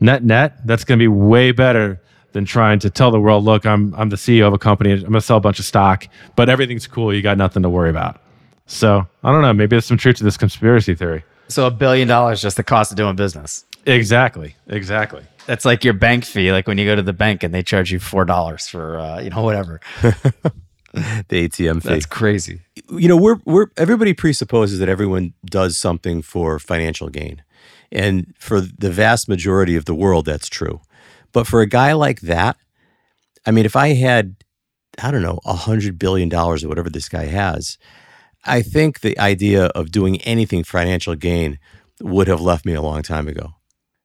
Net 0.00 0.24
net, 0.24 0.66
that's 0.66 0.82
going 0.82 0.98
to 0.98 1.02
be 1.04 1.06
way 1.06 1.52
better 1.52 2.02
than 2.32 2.44
trying 2.44 2.80
to 2.80 2.90
tell 2.90 3.12
the 3.12 3.20
world, 3.20 3.44
look, 3.44 3.66
I'm 3.66 3.94
I'm 3.94 4.08
the 4.08 4.16
CEO 4.16 4.48
of 4.48 4.52
a 4.52 4.58
company. 4.58 4.90
I'm 4.90 5.02
going 5.02 5.12
to 5.12 5.20
sell 5.20 5.36
a 5.36 5.40
bunch 5.40 5.60
of 5.60 5.64
stock, 5.64 6.08
but 6.34 6.48
everything's 6.48 6.88
cool. 6.88 7.14
You 7.14 7.22
got 7.22 7.38
nothing 7.38 7.62
to 7.62 7.70
worry 7.70 7.88
about. 7.88 8.20
So 8.66 9.06
I 9.22 9.30
don't 9.30 9.42
know. 9.42 9.52
Maybe 9.52 9.68
there's 9.68 9.84
some 9.84 9.96
truth 9.96 10.16
to 10.16 10.24
this 10.24 10.36
conspiracy 10.36 10.96
theory. 10.96 11.22
So 11.46 11.68
a 11.68 11.70
billion 11.70 12.08
dollars 12.08 12.42
just 12.42 12.56
the 12.56 12.64
cost 12.64 12.90
of 12.90 12.96
doing 12.96 13.14
business. 13.14 13.64
Exactly. 13.86 14.56
Exactly. 14.66 15.22
That's 15.46 15.64
like 15.64 15.84
your 15.84 15.94
bank 15.94 16.24
fee. 16.24 16.50
Like 16.50 16.66
when 16.66 16.78
you 16.78 16.84
go 16.84 16.96
to 16.96 17.02
the 17.02 17.12
bank 17.12 17.44
and 17.44 17.54
they 17.54 17.62
charge 17.62 17.92
you 17.92 18.00
four 18.00 18.24
dollars 18.24 18.66
for 18.66 18.98
uh, 18.98 19.20
you 19.20 19.30
know 19.30 19.42
whatever. 19.42 19.80
The 21.28 21.48
ATM 21.48 21.82
fee. 21.82 21.88
That's 21.88 22.06
crazy. 22.06 22.60
you 22.90 23.08
know, 23.08 23.16
we're 23.16 23.38
we're 23.44 23.66
everybody 23.76 24.14
presupposes 24.14 24.78
that 24.78 24.88
everyone 24.88 25.34
does 25.44 25.76
something 25.76 26.22
for 26.22 26.58
financial 26.58 27.08
gain. 27.08 27.42
And 27.90 28.34
for 28.38 28.60
the 28.60 28.90
vast 28.90 29.28
majority 29.28 29.76
of 29.76 29.84
the 29.84 29.94
world, 29.94 30.24
that's 30.26 30.48
true. 30.48 30.80
But 31.32 31.46
for 31.46 31.60
a 31.60 31.66
guy 31.66 31.92
like 31.92 32.20
that, 32.22 32.56
I 33.46 33.50
mean, 33.50 33.64
if 33.64 33.76
I 33.76 33.88
had, 33.94 34.36
I 35.02 35.10
don't 35.10 35.22
know, 35.22 35.40
a 35.44 35.54
hundred 35.54 35.98
billion 35.98 36.28
dollars 36.28 36.64
or 36.64 36.68
whatever 36.68 36.90
this 36.90 37.08
guy 37.08 37.26
has, 37.26 37.78
I 38.44 38.62
think 38.62 39.00
the 39.00 39.18
idea 39.18 39.66
of 39.66 39.90
doing 39.90 40.20
anything 40.22 40.64
for 40.64 40.78
financial 40.78 41.14
gain 41.14 41.58
would 42.00 42.28
have 42.28 42.40
left 42.40 42.64
me 42.64 42.74
a 42.74 42.82
long 42.82 43.02
time 43.02 43.28
ago. 43.28 43.54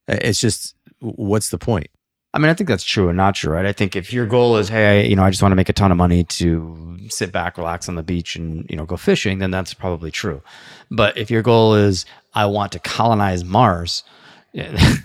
It's 0.07 0.39
just, 0.39 0.75
what's 0.99 1.49
the 1.49 1.57
point? 1.57 1.87
I 2.33 2.37
mean, 2.37 2.49
I 2.49 2.53
think 2.53 2.67
that's 2.67 2.83
true 2.83 3.09
and 3.09 3.17
not 3.17 3.33
true, 3.33 3.53
right? 3.53 3.65
I 3.65 3.73
think 3.73 3.95
if 3.95 4.13
your 4.13 4.27
goal 4.27 4.57
is, 4.57 4.69
hey, 4.69 5.07
you 5.07 5.15
know, 5.15 5.23
I 5.23 5.31
just 5.31 5.41
want 5.41 5.51
to 5.51 5.55
make 5.55 5.69
a 5.69 5.73
ton 5.73 5.91
of 5.91 5.97
money 5.97 6.23
to 6.25 6.97
sit 7.09 7.31
back, 7.31 7.57
relax 7.57 7.89
on 7.89 7.95
the 7.95 8.03
beach, 8.03 8.35
and 8.35 8.69
you 8.69 8.75
know, 8.75 8.85
go 8.85 8.97
fishing, 8.97 9.39
then 9.39 9.49
that's 9.49 9.73
probably 9.73 10.11
true. 10.11 10.41
But 10.91 11.17
if 11.17 11.31
your 11.31 11.41
goal 11.41 11.73
is, 11.73 12.05
I 12.35 12.45
want 12.45 12.71
to 12.73 12.79
colonize 12.79 13.43
Mars, 13.43 14.03
that 14.53 15.03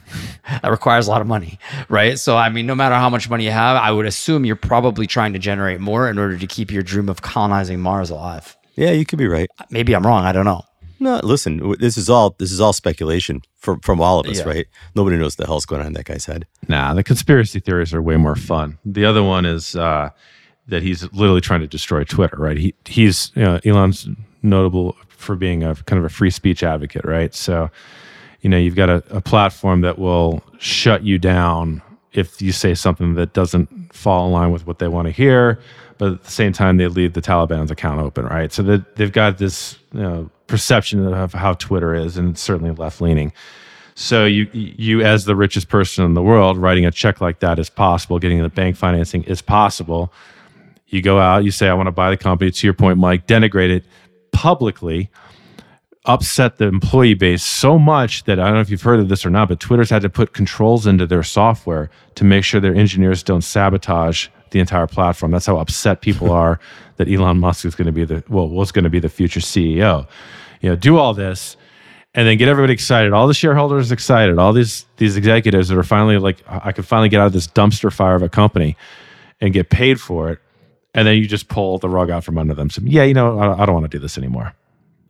requires 0.65 1.07
a 1.07 1.11
lot 1.11 1.23
of 1.23 1.27
money, 1.27 1.59
right? 1.89 2.19
So, 2.19 2.37
I 2.37 2.51
mean, 2.51 2.67
no 2.67 2.75
matter 2.75 2.95
how 2.95 3.09
much 3.09 3.31
money 3.31 3.45
you 3.45 3.51
have, 3.51 3.77
I 3.77 3.91
would 3.91 4.07
assume 4.07 4.45
you're 4.45 4.57
probably 4.57 5.07
trying 5.07 5.33
to 5.33 5.39
generate 5.39 5.81
more 5.81 6.11
in 6.11 6.19
order 6.19 6.37
to 6.37 6.47
keep 6.47 6.71
your 6.71 6.83
dream 6.83 7.09
of 7.09 7.23
colonizing 7.23 7.81
Mars 7.81 8.11
alive. 8.11 8.57
Yeah, 8.75 8.91
you 8.91 9.07
could 9.07 9.19
be 9.19 9.29
right. 9.29 9.49
Maybe 9.71 9.95
I'm 9.95 10.07
wrong. 10.07 10.25
I 10.25 10.33
don't 10.33 10.45
know. 10.45 10.63
No, 11.05 11.21
listen, 11.23 11.75
this 11.79 11.99
is 11.99 12.09
all 12.09 12.35
this 12.39 12.51
is 12.51 12.61
all 12.61 12.73
speculation 12.73 13.43
from 13.59 13.81
from 13.81 14.01
all 14.01 14.21
of 14.21 14.27
us, 14.27 14.39
Yeah. 14.39 14.45
right? 14.45 14.67
Nobody 14.95 15.17
knows 15.19 15.37
the 15.37 15.45
hell's 15.47 15.67
going 15.67 15.83
on 15.83 15.89
in 15.89 15.93
that 15.93 16.07
guy's 16.07 16.25
head. 16.25 16.47
Nah, 16.67 16.95
the 16.95 17.03
conspiracy 17.03 17.61
theories 17.61 17.93
are 17.93 18.01
way 18.01 18.17
more 18.17 18.35
fun. 18.37 18.79
The 18.87 19.05
other 19.05 19.23
one 19.23 19.45
is 19.45 19.77
uh, 19.77 20.09
that 20.69 20.83
he's 20.83 21.03
literally 21.13 21.43
trying 21.43 21.61
to 21.61 21.67
destroy 21.67 22.05
Twitter, 22.05 22.37
right? 22.39 22.57
He 22.57 22.75
he's 22.87 23.33
you 23.35 23.43
know, 23.43 23.61
Elon's 23.67 24.09
notable 24.43 24.97
for 25.09 25.37
being 25.37 25.63
a 25.63 25.75
kind 25.75 25.99
of 25.99 26.05
a 26.07 26.09
free 26.09 26.31
speech 26.31 26.63
advocate, 26.63 27.05
right? 27.05 27.35
So, 27.35 27.71
you 28.41 28.49
know, 28.51 28.57
you've 28.59 28.75
got 28.75 28.89
a, 28.89 29.03
a 29.11 29.21
platform 29.21 29.83
that 29.83 29.99
will 29.99 30.43
shut 30.59 31.03
you 31.03 31.19
down 31.19 31.83
if 32.13 32.41
you 32.41 32.53
say 32.53 32.75
something 32.75 33.15
that 33.15 33.33
doesn't 33.35 33.93
fall 33.95 34.27
in 34.27 34.33
line 34.33 34.53
with 34.53 34.67
what 34.67 34.79
they 34.79 34.89
want 34.89 35.07
to 35.07 35.13
hear, 35.13 35.59
but 36.05 36.13
at 36.13 36.25
the 36.25 36.31
same 36.31 36.53
time 36.53 36.77
they 36.77 36.87
leave 36.87 37.15
the 37.15 37.23
Taliban's 37.23 37.71
account 37.71 38.01
open, 38.01 38.27
right? 38.27 38.53
So 38.53 38.63
that 38.65 38.97
they've 38.97 39.13
got 39.13 39.39
this 39.39 39.79
you 39.93 40.01
know, 40.01 40.31
perception 40.47 41.07
of 41.07 41.33
how 41.33 41.55
Twitter 41.55 41.95
is, 41.95 42.17
and 42.19 42.31
it's 42.31 42.43
certainly 42.43 42.73
left 42.73 43.01
leaning. 43.01 43.33
So 43.95 44.27
you 44.27 44.49
you 44.53 45.03
as 45.03 45.25
the 45.25 45.35
richest 45.37 45.69
person 45.69 46.05
in 46.05 46.15
the 46.15 46.23
world, 46.23 46.59
writing 46.59 46.85
a 46.85 46.91
check 46.91 47.21
like 47.21 47.41
that 47.41 47.59
is 47.59 47.71
possible. 47.71 48.19
Getting 48.19 48.43
the 48.43 48.49
bank 48.49 48.77
financing 48.77 49.23
is 49.25 49.41
possible. 49.41 50.13
You 50.89 51.01
go 51.01 51.19
out, 51.19 51.45
you 51.45 51.51
say, 51.51 51.69
"I 51.69 51.75
want 51.75 51.87
to 51.87 51.93
buy 51.93 52.11
the 52.11 52.17
company." 52.17 52.51
To 52.51 52.67
your 52.67 52.75
point, 52.75 52.99
Mike, 52.99 53.27
denigrate 53.27 53.71
it 53.71 53.85
publicly, 54.33 55.11
upset 56.05 56.59
the 56.59 56.67
employee 56.67 57.15
base 57.15 57.43
so 57.43 57.79
much 57.79 58.25
that 58.25 58.39
I 58.39 58.45
don't 58.47 58.55
know 58.55 58.61
if 58.61 58.69
you've 58.69 58.83
heard 58.83 59.01
of 59.01 59.09
this 59.09 59.25
or 59.25 59.31
not, 59.31 59.49
but 59.49 59.61
Twitter's 59.61 59.91
had 59.91 60.03
to 60.03 60.11
put 60.11 60.35
controls 60.35 60.87
into 60.87 61.07
their 61.07 61.23
software 61.23 61.89
to 62.17 62.25
make 62.25 62.45
sure 62.45 62.61
their 62.61 62.75
engineers 62.75 63.23
don't 63.23 63.43
sabotage 63.43 64.29
the 64.55 64.61
entire 64.61 64.87
platform. 64.87 65.33
That's 65.33 65.45
how 65.45 65.59
upset 65.59 66.01
people 66.01 66.33
are 66.43 66.59
that 66.97 67.11
Elon 67.11 67.39
Musk 67.39 67.67
is 67.67 67.75
going 67.75 67.87
to 67.87 67.93
be 67.93 68.07
the 68.07 68.25
well, 68.31 68.49
was 68.49 68.73
going 68.73 68.85
to 68.85 68.91
be 68.91 69.01
the 69.01 69.11
future 69.11 69.41
CEO. 69.41 70.09
You 70.63 70.71
know, 70.71 70.77
do 70.77 70.97
all 70.97 71.13
this 71.13 71.59
and 72.15 72.29
then 72.29 72.39
get 72.39 72.49
everybody 72.49 72.73
excited. 72.73 73.13
All 73.13 73.27
the 73.27 73.35
shareholders 73.35 73.91
excited. 73.91 74.39
All 74.39 74.53
these 74.53 74.87
these 74.97 75.17
executives 75.17 75.69
that 75.69 75.77
are 75.77 75.83
finally 75.83 76.17
like, 76.19 76.43
I 76.47 76.73
can 76.73 76.85
finally 76.85 77.09
get 77.09 77.21
out 77.21 77.27
of 77.27 77.33
this 77.33 77.47
dumpster 77.47 77.93
fire 77.93 78.15
of 78.15 78.23
a 78.23 78.29
company 78.29 78.77
and 79.41 79.53
get 79.53 79.69
paid 79.69 80.01
for 80.01 80.31
it. 80.31 80.39
And 80.95 81.09
then 81.09 81.17
you 81.17 81.27
just 81.27 81.49
pull 81.49 81.79
the 81.79 81.89
rug 81.89 82.09
out 82.09 82.23
from 82.23 82.39
under 82.39 82.55
them. 82.55 82.71
So 82.71 82.81
yeah, 82.85 83.03
you 83.03 83.15
know, 83.15 83.39
I, 83.39 83.63
I 83.63 83.67
don't 83.67 83.75
want 83.75 83.91
to 83.91 83.97
do 83.97 84.01
this 84.01 84.17
anymore. 84.17 84.55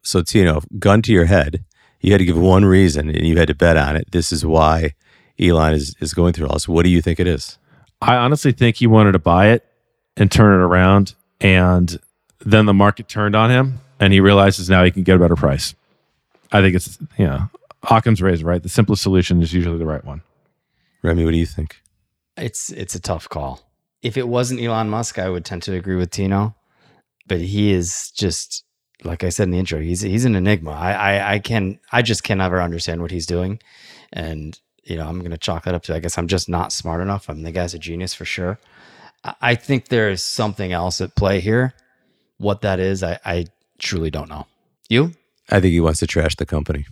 So 0.02 0.22
Tino, 0.22 0.62
gun 0.78 1.02
to 1.02 1.12
your 1.12 1.26
head, 1.26 1.62
you 2.00 2.12
had 2.12 2.18
to 2.18 2.24
give 2.24 2.38
one 2.38 2.64
reason, 2.64 3.10
and 3.10 3.26
you 3.26 3.36
had 3.36 3.48
to 3.48 3.54
bet 3.54 3.76
on 3.76 3.96
it. 3.96 4.10
This 4.10 4.32
is 4.32 4.44
why 4.44 4.94
Elon 5.38 5.74
is 5.74 5.94
is 6.00 6.14
going 6.14 6.32
through 6.32 6.46
all 6.46 6.54
this. 6.54 6.68
What 6.68 6.84
do 6.84 6.90
you 6.90 7.02
think 7.02 7.20
it 7.20 7.26
is? 7.26 7.58
I 8.06 8.16
honestly 8.16 8.52
think 8.52 8.76
he 8.76 8.87
wanted 8.87 9.12
to 9.12 9.18
buy 9.18 9.49
it 9.49 9.64
and 10.16 10.30
turn 10.30 10.52
it 10.61 10.62
around, 10.62 11.14
and 11.40 11.99
then 12.40 12.66
the 12.66 12.75
market 12.75 13.08
turned 13.08 13.34
on 13.34 13.50
him, 13.50 13.80
and 13.99 14.12
he 14.12 14.20
realizes 14.20 14.68
now 14.68 14.84
he 14.84 14.90
can 14.90 15.04
get 15.04 15.16
a 15.16 15.18
better 15.18 15.37
price. 15.37 15.75
I 16.52 16.61
think 16.61 16.76
it's 16.76 16.99
you 17.18 17.26
know 17.26 17.49
Occam's 17.90 18.20
razor, 18.20 18.44
right? 18.44 18.62
The 18.62 18.68
simplest 18.68 19.02
solution 19.02 19.40
is 19.42 19.54
usually 19.54 19.78
the 19.78 19.87
right 19.87 20.04
one. 20.04 20.23
Remy, 21.02 21.25
what 21.25 21.30
do 21.30 21.38
you 21.38 21.46
think? 21.46 21.80
It's 22.37 22.70
it's 22.70 22.94
a 22.94 23.00
tough 23.00 23.28
call. 23.28 23.61
If 24.02 24.18
it 24.18 24.28
wasn't 24.28 24.61
Elon 24.61 24.90
Musk, 24.90 25.18
I 25.18 25.30
would 25.30 25.46
tend 25.46 25.62
to 25.62 25.75
agree 25.75 25.96
with 25.96 26.11
Tino, 26.11 26.54
but 27.26 27.40
he 27.40 27.73
is 27.73 28.11
just 28.11 28.64
like 29.02 29.25
I 29.25 29.30
said 29.30 29.44
in 29.44 29.50
the 29.50 29.58
intro. 29.58 29.80
He's 29.80 30.02
he's 30.02 30.26
an 30.26 30.34
enigma. 30.34 30.73
I 30.73 30.92
I, 30.92 31.32
I 31.34 31.38
can 31.38 31.78
I 31.90 32.02
just 32.02 32.23
can 32.23 32.38
never 32.38 32.61
understand 32.61 33.00
what 33.00 33.11
he's 33.11 33.26
doing, 33.26 33.61
and 34.12 34.58
you 34.84 34.96
know 34.96 35.06
I'm 35.06 35.20
gonna 35.22 35.38
chalk 35.38 35.64
that 35.64 35.74
up 35.74 35.82
to 35.84 35.94
I 35.94 35.98
guess 35.98 36.18
I'm 36.18 36.28
just 36.28 36.48
not 36.48 36.72
smart 36.72 37.00
enough. 37.00 37.28
I 37.28 37.34
mean 37.34 37.44
the 37.44 37.52
guy's 37.52 37.74
a 37.74 37.78
genius 37.78 38.14
for 38.14 38.24
sure. 38.24 38.58
I, 39.24 39.34
I 39.40 39.54
think 39.54 39.88
there 39.88 40.10
is 40.10 40.22
something 40.22 40.72
else 40.72 41.00
at 41.00 41.14
play 41.14 41.40
here. 41.40 41.74
What 42.38 42.62
that 42.62 42.80
is, 42.80 43.02
I, 43.02 43.18
I 43.24 43.46
truly 43.78 44.10
don't 44.10 44.28
know. 44.28 44.46
You? 44.88 45.12
I 45.50 45.60
think 45.60 45.72
he 45.72 45.80
wants 45.80 46.00
to 46.00 46.06
trash 46.06 46.36
the 46.36 46.46
company. 46.46 46.86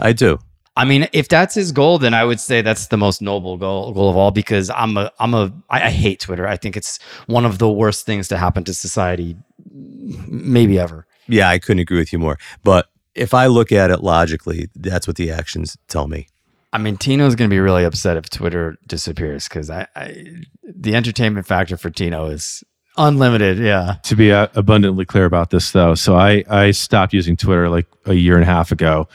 I 0.00 0.12
do. 0.12 0.38
I 0.76 0.84
mean, 0.84 1.08
if 1.12 1.28
that's 1.28 1.54
his 1.54 1.72
goal, 1.72 1.98
then 1.98 2.12
I 2.12 2.24
would 2.24 2.38
say 2.38 2.60
that's 2.60 2.88
the 2.88 2.98
most 2.98 3.22
noble 3.22 3.56
goal 3.56 3.92
goal 3.92 4.10
of 4.10 4.16
all 4.16 4.30
because 4.30 4.68
I'm 4.70 4.96
a 4.98 5.10
I'm 5.18 5.32
a 5.32 5.52
I, 5.70 5.84
I 5.84 5.90
hate 5.90 6.20
Twitter. 6.20 6.46
I 6.46 6.56
think 6.56 6.76
it's 6.76 6.98
one 7.26 7.46
of 7.46 7.58
the 7.58 7.70
worst 7.70 8.04
things 8.04 8.28
to 8.28 8.36
happen 8.36 8.62
to 8.64 8.74
society, 8.74 9.36
maybe 9.72 10.78
ever. 10.78 11.06
Yeah, 11.28 11.48
I 11.48 11.58
couldn't 11.58 11.80
agree 11.80 11.98
with 11.98 12.12
you 12.12 12.18
more. 12.18 12.38
But 12.62 12.88
if 13.14 13.32
I 13.32 13.46
look 13.46 13.72
at 13.72 13.90
it 13.90 14.02
logically, 14.02 14.68
that's 14.76 15.06
what 15.06 15.16
the 15.16 15.30
actions 15.30 15.78
tell 15.88 16.08
me. 16.08 16.28
I 16.76 16.78
mean, 16.78 16.96
Tino's 16.96 17.34
going 17.34 17.48
to 17.48 17.54
be 17.54 17.60
really 17.60 17.84
upset 17.84 18.16
if 18.16 18.30
Twitter 18.30 18.76
disappears 18.86 19.48
because 19.48 19.70
I, 19.70 19.86
I 19.96 20.24
the 20.62 20.94
entertainment 20.94 21.46
factor 21.46 21.76
for 21.76 21.90
Tino 21.90 22.26
is 22.26 22.62
unlimited. 22.98 23.58
Yeah. 23.58 23.96
to 24.04 24.16
be 24.16 24.32
uh, 24.32 24.48
abundantly 24.54 25.04
clear 25.04 25.26
about 25.26 25.50
this 25.50 25.72
though 25.72 25.94
so 25.94 26.16
i 26.16 26.42
i 26.48 26.70
stopped 26.70 27.12
using 27.12 27.36
twitter 27.36 27.68
like 27.68 27.84
a 28.06 28.14
year 28.14 28.32
and 28.36 28.42
a 28.42 28.46
half 28.46 28.72
ago 28.72 29.06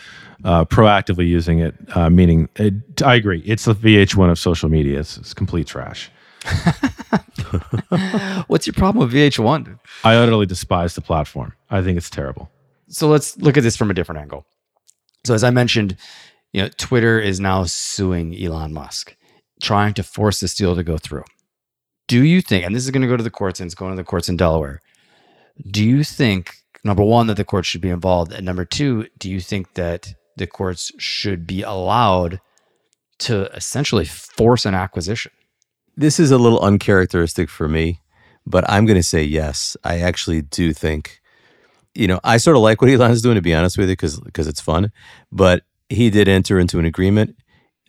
uh, 0.44 0.64
proactively 0.66 1.28
using 1.28 1.58
it 1.58 1.74
uh, 1.96 2.08
meaning 2.08 2.48
it, 2.58 3.02
i 3.02 3.16
agree 3.16 3.40
it's 3.44 3.66
the 3.66 3.74
vh1 3.74 4.30
of 4.30 4.38
social 4.38 4.70
media 4.70 5.00
it's, 5.00 5.18
it's 5.18 5.34
complete 5.34 5.66
trash 5.66 6.12
What's 8.48 8.68
your 8.68 8.74
problem 8.74 9.08
with 9.08 9.16
VH1? 9.16 9.80
i 10.04 10.14
utterly 10.14 10.46
despise 10.46 10.94
the 10.94 11.02
platform 11.02 11.54
i 11.72 11.82
think 11.82 11.98
it's 11.98 12.12
terrible 12.12 12.52
so 12.92 13.08
let's 13.08 13.38
look 13.38 13.58
at 13.58 13.64
this 13.64 13.78
from 13.78 13.90
a 13.90 13.94
different 13.94 14.22
angle. 14.22 14.46
So 15.26 15.34
as 15.34 15.44
I 15.44 15.50
mentioned, 15.50 15.98
you 16.54 16.62
know, 16.62 16.70
Twitter 16.78 17.20
is 17.20 17.40
now 17.40 17.64
suing 17.64 18.36
Elon 18.36 18.74
Musk, 18.74 19.16
trying 19.62 19.94
to 19.94 20.04
force 20.04 20.40
this 20.40 20.56
deal 20.56 20.76
to 20.76 20.84
go 20.84 20.98
through. 20.98 21.24
Do 22.08 22.24
you 22.24 22.42
think, 22.42 22.66
and 22.66 22.76
this 22.76 22.84
is 22.84 22.92
going 22.92 23.04
to 23.04 23.08
go 23.08 23.18
to 23.18 23.24
the 23.24 23.30
courts 23.30 23.60
and 23.60 23.68
it's 23.68 23.76
going 23.76 23.92
to 23.92 23.98
the 23.98 24.04
courts 24.04 24.28
in 24.28 24.38
Delaware, 24.38 24.82
do 25.70 25.84
you 25.84 26.04
think, 26.04 26.56
number 26.84 27.04
one, 27.04 27.28
that 27.28 27.38
the 27.38 27.46
courts 27.46 27.68
should 27.68 27.82
be 27.82 27.90
involved? 27.90 28.34
And 28.34 28.46
number 28.46 28.66
two, 28.66 29.08
do 29.18 29.30
you 29.30 29.40
think 29.40 29.76
that 29.76 30.14
the 30.38 30.48
courts 30.48 30.92
should 30.98 31.46
be 31.46 31.62
allowed 31.62 32.42
to 33.20 33.46
essentially 33.54 34.06
force 34.06 34.66
an 34.66 34.74
acquisition? 34.74 35.32
This 35.96 36.20
is 36.20 36.32
a 36.32 36.38
little 36.38 36.60
uncharacteristic 36.60 37.50
for 37.50 37.68
me, 37.68 38.02
but 38.46 38.70
I'm 38.70 38.86
going 38.86 39.00
to 39.00 39.04
say 39.04 39.24
yes. 39.24 39.78
I 39.84 40.00
actually 40.00 40.42
do 40.42 40.74
think, 40.74 41.22
you 41.94 42.08
know, 42.08 42.20
I 42.24 42.38
sort 42.38 42.56
of 42.56 42.64
like 42.64 42.82
what 42.82 42.90
Elon's 42.90 43.22
doing, 43.22 43.36
to 43.36 43.42
be 43.42 43.54
honest 43.54 43.78
with 43.78 43.90
you, 43.90 43.94
because 43.94 44.20
because 44.20 44.48
it's 44.48 44.62
fun. 44.62 44.92
But 45.32 45.64
he 45.92 46.10
did 46.10 46.28
enter 46.28 46.60
into 46.60 46.80
an 46.80 46.86
agreement. 46.86 47.36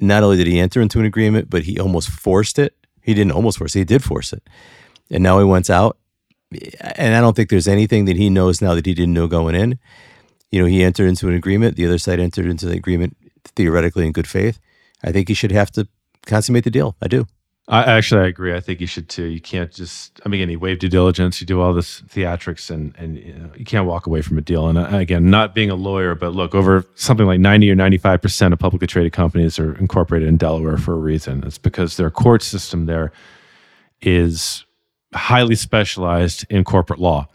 Not 0.01 0.23
only 0.23 0.37
did 0.37 0.47
he 0.47 0.59
enter 0.59 0.81
into 0.81 0.99
an 0.99 1.07
agreement, 1.07 1.49
but 1.49 1.63
he 1.63 1.79
almost 1.79 2.09
forced 2.09 2.59
it. 2.59 2.75
He 3.03 3.15
didn't 3.15 3.33
almost 3.33 3.59
force 3.59 3.75
it; 3.77 3.81
he 3.81 3.85
did 3.85 4.03
force 4.03 4.33
it. 4.33 4.43
And 5.11 5.23
now 5.23 5.39
he 5.39 5.45
went 5.45 5.71
out. 5.71 5.99
And 6.81 7.15
I 7.15 7.21
don't 7.21 7.35
think 7.35 7.49
there's 7.49 7.69
anything 7.69 8.05
that 8.05 8.17
he 8.17 8.29
knows 8.29 8.61
now 8.61 8.75
that 8.75 8.85
he 8.85 8.95
didn't 8.95 9.15
know 9.15 9.27
going 9.27 9.55
in. 9.55 9.79
You 10.51 10.61
know, 10.61 10.67
he 10.67 10.85
entered 10.85 11.07
into 11.07 11.29
an 11.29 11.35
agreement. 11.35 11.77
The 11.77 11.87
other 11.87 11.99
side 11.99 12.21
entered 12.21 12.47
into 12.47 12.67
the 12.67 12.77
agreement 12.77 13.17
theoretically 13.57 14.07
in 14.07 14.13
good 14.13 14.29
faith. 14.29 14.61
I 15.03 15.13
think 15.13 15.29
he 15.29 15.35
should 15.35 15.53
have 15.53 15.71
to 15.73 15.89
consummate 16.27 16.65
the 16.65 16.71
deal. 16.71 16.97
I 17.01 17.09
do. 17.09 17.27
I 17.73 17.85
actually 17.85 18.21
I 18.21 18.27
agree. 18.27 18.55
I 18.55 18.61
think 18.61 18.83
you 18.83 18.87
should 18.87 19.09
too. 19.09 19.25
You 19.25 19.41
can't 19.41 19.73
just. 19.73 20.21
I 20.27 20.29
mean, 20.29 20.43
again, 20.43 20.51
you 20.51 20.59
waive 20.59 20.79
due 20.79 20.91
diligence. 20.91 21.41
You 21.41 21.47
do 21.47 21.63
all 21.63 21.73
this 21.73 22.03
theatrics, 22.03 22.71
and 22.71 22.95
and 22.99 23.17
you, 23.17 23.33
know, 23.33 23.51
you 23.57 23.65
can't 23.65 23.87
walk 23.87 24.07
away 24.07 24.21
from 24.21 24.37
a 24.37 24.43
deal. 24.43 24.69
And 24.69 24.77
uh, 24.77 24.89
again, 24.93 25.31
not 25.31 25.55
being 25.55 25.71
a 25.71 25.75
lawyer, 25.75 26.15
but 26.15 26.35
look, 26.35 26.55
over 26.55 26.85
something 26.97 27.25
like 27.25 27.41
ninety 27.41 27.71
or 27.71 27.75
ninety 27.75 27.97
five 27.97 28.21
percent 28.21 28.53
of 28.53 28.59
publicly 28.59 28.87
traded 28.87 29.15
companies 29.15 29.59
are 29.59 29.75
incorporated 29.79 30.29
in 30.29 30.37
Delaware 30.37 30.77
for 30.77 30.93
a 30.93 30.99
reason. 30.99 31.43
It's 31.45 31.57
because 31.57 31.97
their 31.97 32.11
court 32.11 32.43
system 32.43 32.85
there 32.85 33.11
is 34.03 34.67
highly 35.15 35.55
specialized 35.55 36.45
in 36.51 36.65
corporate 36.65 37.01
law, 37.01 37.27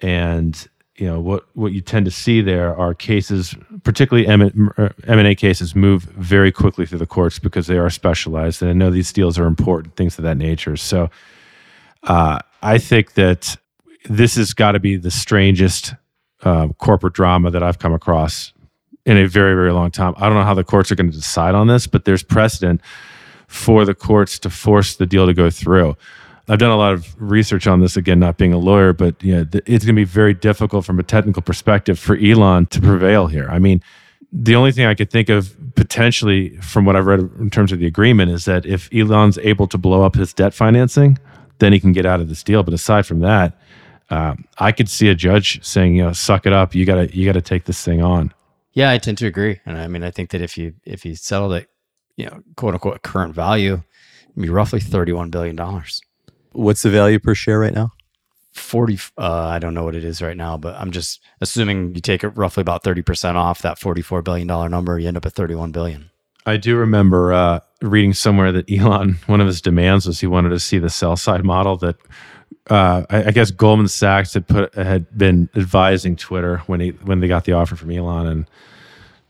and 0.00 0.68
you 1.00 1.06
know 1.06 1.18
what 1.18 1.46
what 1.54 1.72
you 1.72 1.80
tend 1.80 2.04
to 2.04 2.10
see 2.10 2.42
there 2.42 2.76
are 2.76 2.94
cases, 2.94 3.54
particularly 3.84 4.28
M 4.28 4.42
and 4.42 5.26
A 5.26 5.34
cases, 5.34 5.74
move 5.74 6.02
very 6.02 6.52
quickly 6.52 6.84
through 6.84 6.98
the 6.98 7.06
courts 7.06 7.38
because 7.38 7.66
they 7.66 7.78
are 7.78 7.88
specialized, 7.88 8.60
and 8.60 8.70
I 8.70 8.74
know 8.74 8.90
these 8.90 9.10
deals 9.10 9.38
are 9.38 9.46
important, 9.46 9.96
things 9.96 10.18
of 10.18 10.24
that 10.24 10.36
nature. 10.36 10.76
So, 10.76 11.08
uh, 12.02 12.40
I 12.62 12.76
think 12.76 13.14
that 13.14 13.56
this 14.10 14.36
has 14.36 14.52
got 14.52 14.72
to 14.72 14.78
be 14.78 14.96
the 14.96 15.10
strangest 15.10 15.94
uh, 16.42 16.68
corporate 16.78 17.14
drama 17.14 17.50
that 17.50 17.62
I've 17.62 17.78
come 17.78 17.94
across 17.94 18.52
in 19.06 19.16
a 19.16 19.26
very 19.26 19.54
very 19.54 19.72
long 19.72 19.90
time. 19.90 20.12
I 20.18 20.28
don't 20.28 20.34
know 20.34 20.44
how 20.44 20.54
the 20.54 20.64
courts 20.64 20.92
are 20.92 20.96
going 20.96 21.10
to 21.10 21.16
decide 21.16 21.54
on 21.54 21.66
this, 21.66 21.86
but 21.86 22.04
there's 22.04 22.22
precedent 22.22 22.82
for 23.46 23.86
the 23.86 23.94
courts 23.94 24.38
to 24.40 24.50
force 24.50 24.96
the 24.96 25.06
deal 25.06 25.24
to 25.26 25.32
go 25.32 25.48
through. 25.48 25.96
I've 26.50 26.58
done 26.58 26.72
a 26.72 26.76
lot 26.76 26.92
of 26.92 27.14
research 27.16 27.68
on 27.68 27.78
this 27.78 27.96
again, 27.96 28.18
not 28.18 28.36
being 28.36 28.52
a 28.52 28.58
lawyer, 28.58 28.92
but 28.92 29.22
know, 29.22 29.46
it's 29.52 29.84
going 29.84 29.94
to 29.94 30.00
be 30.00 30.04
very 30.04 30.34
difficult 30.34 30.84
from 30.84 30.98
a 30.98 31.04
technical 31.04 31.42
perspective 31.42 31.96
for 31.96 32.16
Elon 32.16 32.66
to 32.66 32.80
prevail 32.80 33.28
here. 33.28 33.48
I 33.48 33.60
mean, 33.60 33.80
the 34.32 34.56
only 34.56 34.72
thing 34.72 34.84
I 34.84 34.94
could 34.94 35.10
think 35.10 35.28
of 35.28 35.54
potentially 35.76 36.56
from 36.56 36.84
what 36.84 36.96
I've 36.96 37.06
read 37.06 37.20
in 37.20 37.50
terms 37.50 37.70
of 37.70 37.78
the 37.78 37.86
agreement 37.86 38.32
is 38.32 38.46
that 38.46 38.66
if 38.66 38.92
Elon's 38.92 39.38
able 39.38 39.68
to 39.68 39.78
blow 39.78 40.02
up 40.02 40.16
his 40.16 40.32
debt 40.32 40.52
financing, 40.52 41.18
then 41.60 41.72
he 41.72 41.78
can 41.78 41.92
get 41.92 42.04
out 42.04 42.18
of 42.18 42.28
this 42.28 42.42
deal. 42.42 42.64
But 42.64 42.74
aside 42.74 43.06
from 43.06 43.20
that, 43.20 43.56
um, 44.10 44.44
I 44.58 44.72
could 44.72 44.88
see 44.88 45.08
a 45.08 45.14
judge 45.14 45.64
saying, 45.64 45.94
you 45.94 46.02
know, 46.02 46.12
suck 46.12 46.46
it 46.46 46.52
up. 46.52 46.74
You 46.74 46.84
gotta, 46.84 47.16
you 47.16 47.26
gotta 47.26 47.42
take 47.42 47.66
this 47.66 47.84
thing 47.84 48.02
on. 48.02 48.34
Yeah, 48.72 48.90
I 48.90 48.98
tend 48.98 49.18
to 49.18 49.26
agree, 49.26 49.60
and 49.66 49.78
I 49.78 49.86
mean, 49.86 50.02
I 50.02 50.10
think 50.10 50.30
that 50.30 50.40
if 50.40 50.56
you 50.56 50.74
if 50.84 51.04
you 51.04 51.16
settled 51.16 51.52
it, 51.54 51.68
you 52.16 52.26
know, 52.26 52.40
quote 52.56 52.74
unquote 52.74 53.02
current 53.02 53.34
value, 53.34 53.82
it'd 54.30 54.42
be 54.42 54.48
roughly 54.48 54.78
thirty 54.78 55.12
one 55.12 55.30
billion 55.30 55.56
dollars. 55.56 56.00
What's 56.52 56.82
the 56.82 56.90
value 56.90 57.18
per 57.18 57.34
share 57.34 57.58
right 57.58 57.74
now? 57.74 57.92
40 58.52 58.98
uh, 59.16 59.46
i 59.46 59.58
don't 59.58 59.74
know 59.74 59.84
what 59.84 59.94
it 59.94 60.04
is 60.04 60.20
right 60.20 60.36
now 60.36 60.56
but 60.56 60.74
i'm 60.74 60.90
just 60.90 61.20
assuming 61.40 61.94
you 61.94 62.00
take 62.00 62.24
it 62.24 62.30
roughly 62.30 62.60
about 62.60 62.82
30% 62.82 63.34
off 63.36 63.62
that 63.62 63.78
44 63.78 64.22
billion 64.22 64.46
dollar 64.46 64.68
number 64.68 64.98
you 64.98 65.06
end 65.06 65.16
up 65.16 65.24
at 65.24 65.32
31 65.32 65.70
billion 65.70 66.10
i 66.46 66.56
do 66.56 66.76
remember 66.76 67.32
uh, 67.32 67.60
reading 67.80 68.12
somewhere 68.12 68.50
that 68.50 68.70
elon 68.70 69.18
one 69.26 69.40
of 69.40 69.46
his 69.46 69.60
demands 69.60 70.06
was 70.06 70.20
he 70.20 70.26
wanted 70.26 70.48
to 70.48 70.58
see 70.58 70.78
the 70.78 70.90
sell 70.90 71.16
side 71.16 71.44
model 71.44 71.76
that 71.76 71.96
uh, 72.68 73.04
I, 73.08 73.24
I, 73.24 73.30
guess 73.30 73.52
goldman 73.52 73.88
sachs 73.88 74.34
had 74.34 74.48
put 74.48 74.74
had 74.74 75.16
been 75.16 75.48
advising 75.54 76.16
twitter 76.16 76.58
when 76.66 76.80
he 76.80 76.88
when 76.88 77.20
they 77.20 77.28
got 77.28 77.44
the 77.44 77.52
offer 77.52 77.76
from 77.76 77.92
elon 77.92 78.26
and 78.26 78.50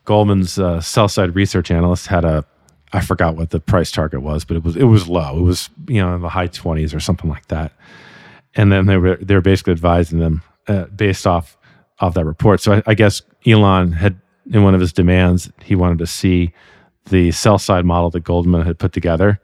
goldman's 0.07 0.59
uh, 0.59 0.81
sell 0.81 1.09
side 1.09 1.35
research 1.35 1.71
analyst 1.71 2.07
had 2.07 2.25
a 2.25 2.47
I 2.93 3.01
forgot 3.01 3.37
what 3.37 3.51
the 3.51 3.61
price 3.61 3.91
target 3.91 4.23
was, 4.23 4.45
but 4.45 4.57
it 4.57 4.65
was 4.65 4.77
it 4.77 4.85
was 4.85 5.09
low. 5.09 5.39
It 5.39 5.43
was 5.43 5.71
you 5.87 6.01
know 6.01 6.15
in 6.15 6.23
the 6.23 6.29
high 6.29 6.49
twenties 6.49 6.93
or 6.95 7.01
something 7.01 7.31
like 7.31 7.47
that. 7.49 7.73
And 8.55 8.73
then 8.73 8.87
they 8.87 8.97
were 8.97 9.17
they 9.17 9.35
were 9.35 9.41
basically 9.41 9.73
advising 9.73 10.19
them 10.19 10.43
uh, 10.67 10.87
based 10.87 11.27
off 11.27 11.57
of 12.01 12.15
that 12.15 12.25
report. 12.25 12.61
So 12.61 12.75
I, 12.75 12.83
I, 12.87 12.95
guess 12.95 13.23
Elon 13.47 13.93
had 13.93 14.19
in 14.51 14.63
one 14.63 14.75
of 14.75 14.81
his 14.81 14.93
demands 14.93 15.51
he 15.63 15.75
wanted 15.75 15.99
to 15.99 16.07
see 16.07 16.53
the 17.11 17.31
sell 17.31 17.59
side 17.59 17.85
model 17.85 18.11
that 18.11 18.21
Goldman 18.21 18.63
had 18.63 18.79
put 18.79 18.93
together 18.93 19.41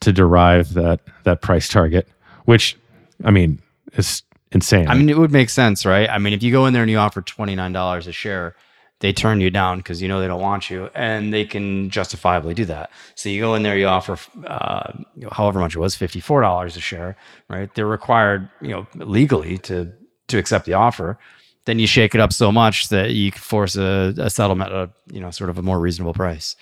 to 0.00 0.12
derive 0.12 0.74
that 0.74 1.00
that 1.24 1.40
price 1.40 1.68
target, 1.68 2.08
which 2.44 2.76
I 3.24 3.30
mean 3.30 3.62
is 3.94 4.22
insane. 4.50 4.88
I 4.88 4.94
mean 4.94 5.08
it 5.08 5.16
would 5.16 5.32
make 5.32 5.48
sense, 5.48 5.86
right? 5.86 6.10
I 6.10 6.18
mean 6.18 6.32
if 6.32 6.42
you 6.42 6.52
go 6.52 6.66
in 6.66 6.74
there 6.74 6.82
and 6.82 6.90
you 6.90 6.98
offer 6.98 7.22
twenty 7.22 7.54
nine 7.54 7.72
dollars 7.72 8.06
a 8.06 8.12
share 8.12 8.54
they 9.02 9.12
turn 9.12 9.40
you 9.40 9.50
down 9.50 9.78
because 9.78 10.00
you 10.00 10.06
know 10.06 10.20
they 10.20 10.28
don't 10.28 10.40
want 10.40 10.70
you, 10.70 10.88
and 10.94 11.34
they 11.34 11.44
can 11.44 11.90
justifiably 11.90 12.54
do 12.54 12.64
that. 12.66 12.88
So 13.16 13.28
you 13.28 13.40
go 13.40 13.56
in 13.56 13.64
there, 13.64 13.76
you 13.76 13.88
offer 13.88 14.16
uh, 14.46 14.92
you 15.16 15.24
know, 15.24 15.30
however 15.32 15.58
much 15.58 15.74
it 15.74 15.80
was, 15.80 15.96
fifty 15.96 16.20
four 16.20 16.40
dollars 16.40 16.76
a 16.76 16.80
share, 16.80 17.16
right? 17.48 17.68
They're 17.74 17.84
required, 17.84 18.48
you 18.60 18.68
know, 18.68 18.86
legally 18.94 19.58
to 19.58 19.92
to 20.28 20.38
accept 20.38 20.66
the 20.66 20.74
offer. 20.74 21.18
Then 21.64 21.80
you 21.80 21.88
shake 21.88 22.14
it 22.14 22.20
up 22.20 22.32
so 22.32 22.52
much 22.52 22.90
that 22.90 23.10
you 23.10 23.32
can 23.32 23.40
force 23.40 23.74
a, 23.74 24.14
a 24.18 24.30
settlement 24.30 24.70
at 24.70 24.76
a 24.76 24.90
you 25.12 25.20
know 25.20 25.32
sort 25.32 25.50
of 25.50 25.58
a 25.58 25.62
more 25.62 25.80
reasonable 25.80 26.14
price. 26.14 26.54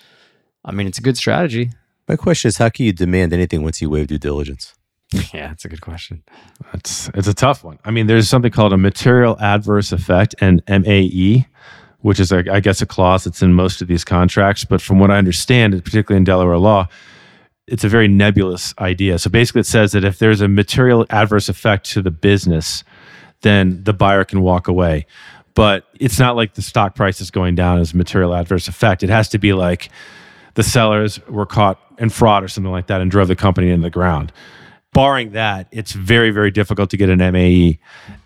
I 0.65 0.71
mean, 0.71 0.87
it's 0.87 0.97
a 0.97 1.03
good 1.03 1.17
strategy. 1.17 1.69
My 2.07 2.15
question 2.15 2.49
is, 2.49 2.57
how 2.57 2.69
can 2.69 2.85
you 2.85 2.91
demand 2.91 3.33
anything 3.33 3.61
once 3.61 3.83
you 3.83 3.89
waive 3.91 4.07
due 4.07 4.17
diligence? 4.17 4.73
yeah, 5.31 5.49
that's 5.49 5.65
a 5.65 5.69
good 5.69 5.81
question. 5.81 6.23
It's 6.73 7.07
it's 7.13 7.27
a 7.27 7.35
tough 7.35 7.63
one. 7.63 7.77
I 7.85 7.91
mean, 7.91 8.07
there's 8.07 8.27
something 8.27 8.51
called 8.51 8.73
a 8.73 8.77
material 8.77 9.37
adverse 9.39 9.91
effect 9.91 10.33
and 10.41 10.63
MAE 10.67 11.45
which 12.01 12.19
is, 12.19 12.31
a, 12.31 12.43
I 12.51 12.59
guess, 12.59 12.81
a 12.81 12.85
clause 12.85 13.23
that's 13.23 13.41
in 13.41 13.53
most 13.53 13.81
of 13.81 13.87
these 13.87 14.03
contracts. 14.03 14.65
But 14.65 14.81
from 14.81 14.99
what 14.99 15.11
I 15.11 15.17
understand, 15.17 15.73
particularly 15.83 16.17
in 16.17 16.23
Delaware 16.23 16.57
law, 16.57 16.87
it's 17.67 17.83
a 17.83 17.89
very 17.89 18.07
nebulous 18.07 18.73
idea. 18.79 19.17
So 19.19 19.29
basically, 19.29 19.61
it 19.61 19.67
says 19.67 19.93
that 19.93 20.03
if 20.03 20.19
there's 20.19 20.41
a 20.41 20.47
material 20.47 21.05
adverse 21.09 21.47
effect 21.47 21.89
to 21.91 22.01
the 22.01 22.11
business, 22.11 22.83
then 23.41 23.83
the 23.83 23.93
buyer 23.93 24.23
can 24.23 24.41
walk 24.41 24.67
away. 24.67 25.05
But 25.53 25.85
it's 25.99 26.19
not 26.19 26.35
like 26.35 26.53
the 26.53 26.61
stock 26.61 26.95
price 26.95 27.21
is 27.21 27.31
going 27.31 27.55
down 27.55 27.79
as 27.79 27.93
a 27.93 27.97
material 27.97 28.33
adverse 28.33 28.67
effect. 28.67 29.03
It 29.03 29.09
has 29.09 29.29
to 29.29 29.37
be 29.37 29.53
like 29.53 29.89
the 30.55 30.63
sellers 30.63 31.25
were 31.27 31.45
caught 31.45 31.79
in 31.97 32.09
fraud 32.09 32.43
or 32.43 32.47
something 32.47 32.71
like 32.71 32.87
that 32.87 33.01
and 33.01 33.11
drove 33.11 33.27
the 33.27 33.35
company 33.35 33.69
into 33.69 33.83
the 33.83 33.89
ground. 33.89 34.31
Barring 34.93 35.31
that, 35.31 35.67
it's 35.71 35.93
very, 35.93 36.31
very 36.31 36.51
difficult 36.51 36.89
to 36.89 36.97
get 36.97 37.09
an 37.09 37.19
MAE. 37.19 37.79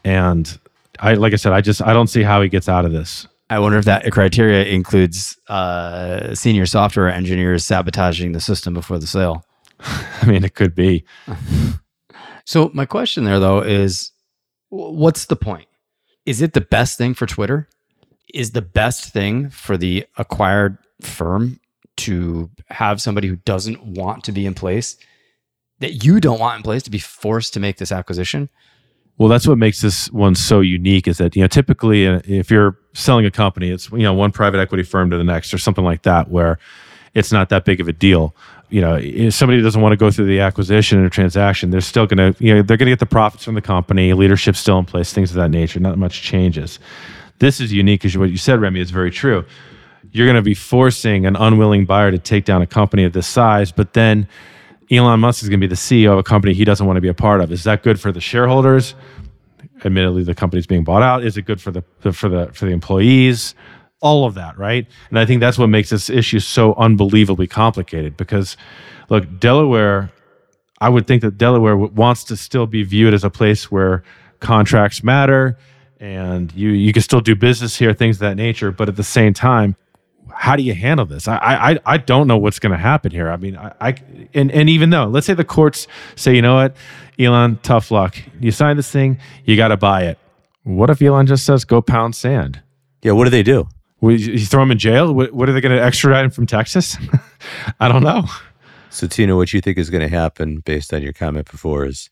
And 0.03 0.59
I, 0.99 1.13
like 1.15 1.33
I 1.33 1.35
said, 1.35 1.53
I 1.53 1.61
just 1.61 1.81
I 1.81 1.93
don't 1.93 2.07
see 2.07 2.23
how 2.23 2.41
he 2.41 2.49
gets 2.49 2.67
out 2.67 2.85
of 2.85 2.91
this. 2.91 3.27
I 3.49 3.59
wonder 3.59 3.77
if 3.77 3.85
that 3.85 4.11
criteria 4.11 4.65
includes 4.65 5.37
uh, 5.49 6.33
senior 6.33 6.65
software 6.65 7.09
engineers 7.09 7.65
sabotaging 7.65 8.31
the 8.31 8.41
system 8.41 8.73
before 8.73 8.97
the 8.97 9.07
sale. 9.07 9.45
I 9.79 10.25
mean, 10.25 10.43
it 10.43 10.55
could 10.55 10.73
be. 10.73 11.05
so, 12.45 12.71
my 12.73 12.85
question 12.85 13.23
there, 13.23 13.39
though, 13.39 13.61
is 13.61 14.11
what's 14.69 15.25
the 15.25 15.35
point? 15.35 15.67
Is 16.25 16.41
it 16.41 16.53
the 16.53 16.61
best 16.61 16.97
thing 16.97 17.13
for 17.13 17.27
Twitter? 17.27 17.69
Is 18.33 18.51
the 18.51 18.63
best 18.63 19.13
thing 19.13 19.49
for 19.49 19.77
the 19.77 20.05
acquired 20.17 20.77
firm 21.01 21.59
to 21.97 22.49
have 22.69 23.01
somebody 23.01 23.27
who 23.27 23.35
doesn't 23.37 23.83
want 23.83 24.23
to 24.23 24.31
be 24.31 24.45
in 24.45 24.55
place, 24.55 24.97
that 25.79 26.03
you 26.03 26.19
don't 26.19 26.39
want 26.39 26.57
in 26.57 26.63
place, 26.63 26.81
to 26.83 26.91
be 26.91 26.97
forced 26.97 27.53
to 27.53 27.59
make 27.59 27.77
this 27.77 27.91
acquisition? 27.91 28.49
Well, 29.17 29.29
that's 29.29 29.47
what 29.47 29.57
makes 29.57 29.81
this 29.81 30.11
one 30.11 30.35
so 30.35 30.59
unique 30.59 31.07
is 31.07 31.19
that, 31.19 31.35
you 31.35 31.41
know, 31.41 31.47
typically 31.47 32.07
uh, 32.07 32.19
if 32.25 32.51
you're 32.51 32.77
selling 32.93 33.25
a 33.25 33.31
company, 33.31 33.69
it's, 33.69 33.89
you 33.91 33.99
know, 33.99 34.13
one 34.13 34.31
private 34.31 34.59
equity 34.59 34.83
firm 34.83 35.09
to 35.09 35.17
the 35.17 35.23
next 35.23 35.53
or 35.53 35.57
something 35.57 35.85
like 35.85 36.01
that, 36.01 36.29
where 36.29 36.59
it's 37.13 37.31
not 37.31 37.47
that 37.49 37.63
big 37.63 37.79
of 37.79 37.87
a 37.87 37.93
deal. 37.93 38.35
You 38.69 38.81
know, 38.81 38.95
if 38.95 39.33
somebody 39.33 39.61
doesn't 39.61 39.81
want 39.81 39.93
to 39.93 39.97
go 39.97 40.11
through 40.11 40.25
the 40.25 40.41
acquisition 40.41 40.99
or 40.99 41.09
transaction, 41.09 41.69
they're 41.69 41.79
still 41.79 42.07
going 42.07 42.33
to, 42.33 42.43
you 42.43 42.55
know, 42.55 42.61
they're 42.61 42.75
going 42.75 42.87
to 42.87 42.91
get 42.91 42.99
the 42.99 43.05
profits 43.05 43.45
from 43.45 43.55
the 43.55 43.61
company, 43.61 44.11
leadership's 44.11 44.59
still 44.59 44.79
in 44.79 44.85
place, 44.85 45.13
things 45.13 45.29
of 45.29 45.37
that 45.37 45.49
nature. 45.49 45.79
Not 45.79 45.97
much 45.97 46.21
changes. 46.21 46.79
This 47.39 47.61
is 47.61 47.71
unique 47.71 48.01
because 48.01 48.17
what 48.17 48.31
you 48.31 48.37
said, 48.37 48.59
Remy, 48.59 48.81
is 48.81 48.91
very 48.91 49.11
true. 49.11 49.45
You're 50.11 50.25
going 50.25 50.35
to 50.35 50.41
be 50.41 50.55
forcing 50.55 51.25
an 51.25 51.35
unwilling 51.35 51.85
buyer 51.85 52.11
to 52.11 52.17
take 52.17 52.43
down 52.43 52.61
a 52.61 52.67
company 52.67 53.05
of 53.05 53.13
this 53.13 53.27
size, 53.27 53.71
but 53.71 53.93
then 53.93 54.27
Elon 54.91 55.19
Musk 55.19 55.43
is 55.43 55.49
going 55.49 55.59
to 55.59 55.67
be 55.67 55.69
the 55.69 55.75
CEO 55.75 56.13
of 56.13 56.19
a 56.19 56.23
company 56.23 56.53
he 56.53 56.65
doesn't 56.65 56.85
want 56.85 56.97
to 56.97 57.01
be 57.01 57.07
a 57.07 57.13
part 57.13 57.41
of. 57.41 57.51
Is 57.51 57.63
that 57.63 57.83
good 57.83 57.99
for 57.99 58.11
the 58.11 58.21
shareholders? 58.21 58.95
Admittedly, 59.83 60.23
the 60.23 60.35
company's 60.35 60.67
being 60.67 60.83
bought 60.83 61.01
out. 61.01 61.23
Is 61.23 61.37
it 61.37 61.43
good 61.43 61.61
for 61.61 61.71
the 61.71 61.83
for 62.11 62.29
the 62.29 62.49
for 62.53 62.65
the 62.65 62.71
employees? 62.71 63.55
All 64.01 64.25
of 64.25 64.35
that, 64.35 64.57
right? 64.57 64.87
And 65.09 65.17
I 65.17 65.25
think 65.25 65.39
that's 65.41 65.57
what 65.57 65.67
makes 65.67 65.89
this 65.89 66.09
issue 66.09 66.39
so 66.39 66.75
unbelievably 66.75 67.47
complicated. 67.47 68.17
Because, 68.17 68.55
look, 69.09 69.39
Delaware, 69.39 70.11
I 70.79 70.89
would 70.89 71.07
think 71.07 71.21
that 71.23 71.37
Delaware 71.37 71.75
wants 71.75 72.23
to 72.25 72.37
still 72.37 72.67
be 72.67 72.83
viewed 72.83 73.13
as 73.13 73.23
a 73.23 73.29
place 73.29 73.71
where 73.71 74.03
contracts 74.39 75.03
matter 75.03 75.57
and 75.99 76.53
you 76.53 76.69
you 76.69 76.93
can 76.93 77.01
still 77.01 77.21
do 77.21 77.35
business 77.35 77.77
here, 77.77 77.93
things 77.93 78.17
of 78.17 78.21
that 78.21 78.35
nature. 78.35 78.71
But 78.71 78.89
at 78.89 78.95
the 78.95 79.03
same 79.03 79.33
time, 79.33 79.75
how 80.35 80.55
do 80.55 80.63
you 80.63 80.73
handle 80.73 81.05
this? 81.05 81.27
I 81.27 81.37
I 81.37 81.79
I 81.85 81.97
don't 81.97 82.27
know 82.27 82.37
what's 82.37 82.59
going 82.59 82.71
to 82.71 82.77
happen 82.77 83.11
here. 83.11 83.29
I 83.29 83.37
mean, 83.37 83.57
I, 83.57 83.73
I 83.79 83.95
and 84.33 84.51
and 84.51 84.69
even 84.69 84.89
though 84.89 85.05
let's 85.05 85.25
say 85.25 85.33
the 85.33 85.43
courts 85.43 85.87
say, 86.15 86.35
you 86.35 86.41
know 86.41 86.55
what, 86.55 86.75
Elon, 87.19 87.59
tough 87.63 87.91
luck. 87.91 88.17
You 88.39 88.51
sign 88.51 88.77
this 88.77 88.91
thing, 88.91 89.19
you 89.45 89.55
got 89.55 89.69
to 89.69 89.77
buy 89.77 90.03
it. 90.03 90.19
What 90.63 90.89
if 90.89 91.01
Elon 91.01 91.27
just 91.27 91.45
says 91.45 91.65
go 91.65 91.81
pound 91.81 92.15
sand? 92.15 92.61
Yeah, 93.01 93.13
what 93.13 93.25
do 93.25 93.29
they 93.29 93.43
do? 93.43 93.67
you 94.01 94.45
throw 94.45 94.61
him 94.61 94.71
in 94.71 94.77
jail? 94.77 95.11
What, 95.13 95.31
what 95.33 95.49
are 95.49 95.53
they 95.53 95.61
going 95.61 95.75
to 95.75 95.81
extradite 95.81 96.25
him 96.25 96.29
from 96.29 96.45
Texas? 96.45 96.95
I 97.79 97.87
don't 97.87 98.03
know. 98.03 98.25
So 98.91 99.07
Tino, 99.07 99.35
what 99.35 99.51
you 99.51 99.61
think 99.61 99.77
is 99.77 99.89
going 99.89 100.01
to 100.01 100.15
happen 100.15 100.59
based 100.59 100.93
on 100.93 101.01
your 101.01 101.13
comment 101.13 101.49
before 101.49 101.85
is 101.85 102.09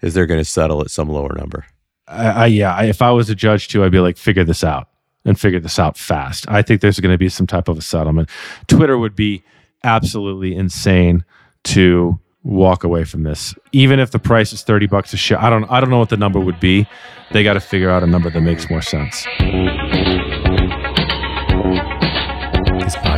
is 0.00 0.14
they're 0.14 0.26
going 0.26 0.40
to 0.40 0.44
settle 0.44 0.80
at 0.80 0.90
some 0.90 1.08
lower 1.08 1.34
number? 1.36 1.66
I, 2.08 2.26
I 2.26 2.46
yeah, 2.46 2.74
I, 2.74 2.84
if 2.84 3.02
I 3.02 3.10
was 3.10 3.30
a 3.30 3.34
judge 3.34 3.68
too, 3.68 3.84
I'd 3.84 3.92
be 3.92 4.00
like, 4.00 4.16
figure 4.16 4.44
this 4.44 4.64
out 4.64 4.88
and 5.24 5.38
figure 5.38 5.60
this 5.60 5.78
out 5.78 5.96
fast. 5.96 6.44
I 6.48 6.62
think 6.62 6.80
there's 6.80 7.00
going 7.00 7.12
to 7.12 7.18
be 7.18 7.28
some 7.28 7.46
type 7.46 7.68
of 7.68 7.78
a 7.78 7.82
settlement. 7.82 8.28
Twitter 8.66 8.98
would 8.98 9.16
be 9.16 9.42
absolutely 9.82 10.54
insane 10.54 11.24
to 11.64 12.18
walk 12.42 12.84
away 12.84 13.04
from 13.04 13.22
this. 13.22 13.54
Even 13.72 13.98
if 13.98 14.10
the 14.10 14.18
price 14.18 14.52
is 14.52 14.62
30 14.62 14.86
bucks 14.86 15.12
a 15.14 15.16
share, 15.16 15.42
I 15.42 15.50
don't 15.50 15.64
I 15.70 15.80
don't 15.80 15.90
know 15.90 15.98
what 15.98 16.10
the 16.10 16.16
number 16.16 16.38
would 16.40 16.60
be. 16.60 16.86
They 17.32 17.42
got 17.42 17.54
to 17.54 17.60
figure 17.60 17.90
out 17.90 18.02
a 18.02 18.06
number 18.06 18.30
that 18.30 18.40
makes 18.40 18.68
more 18.68 18.82
sense. 18.82 19.26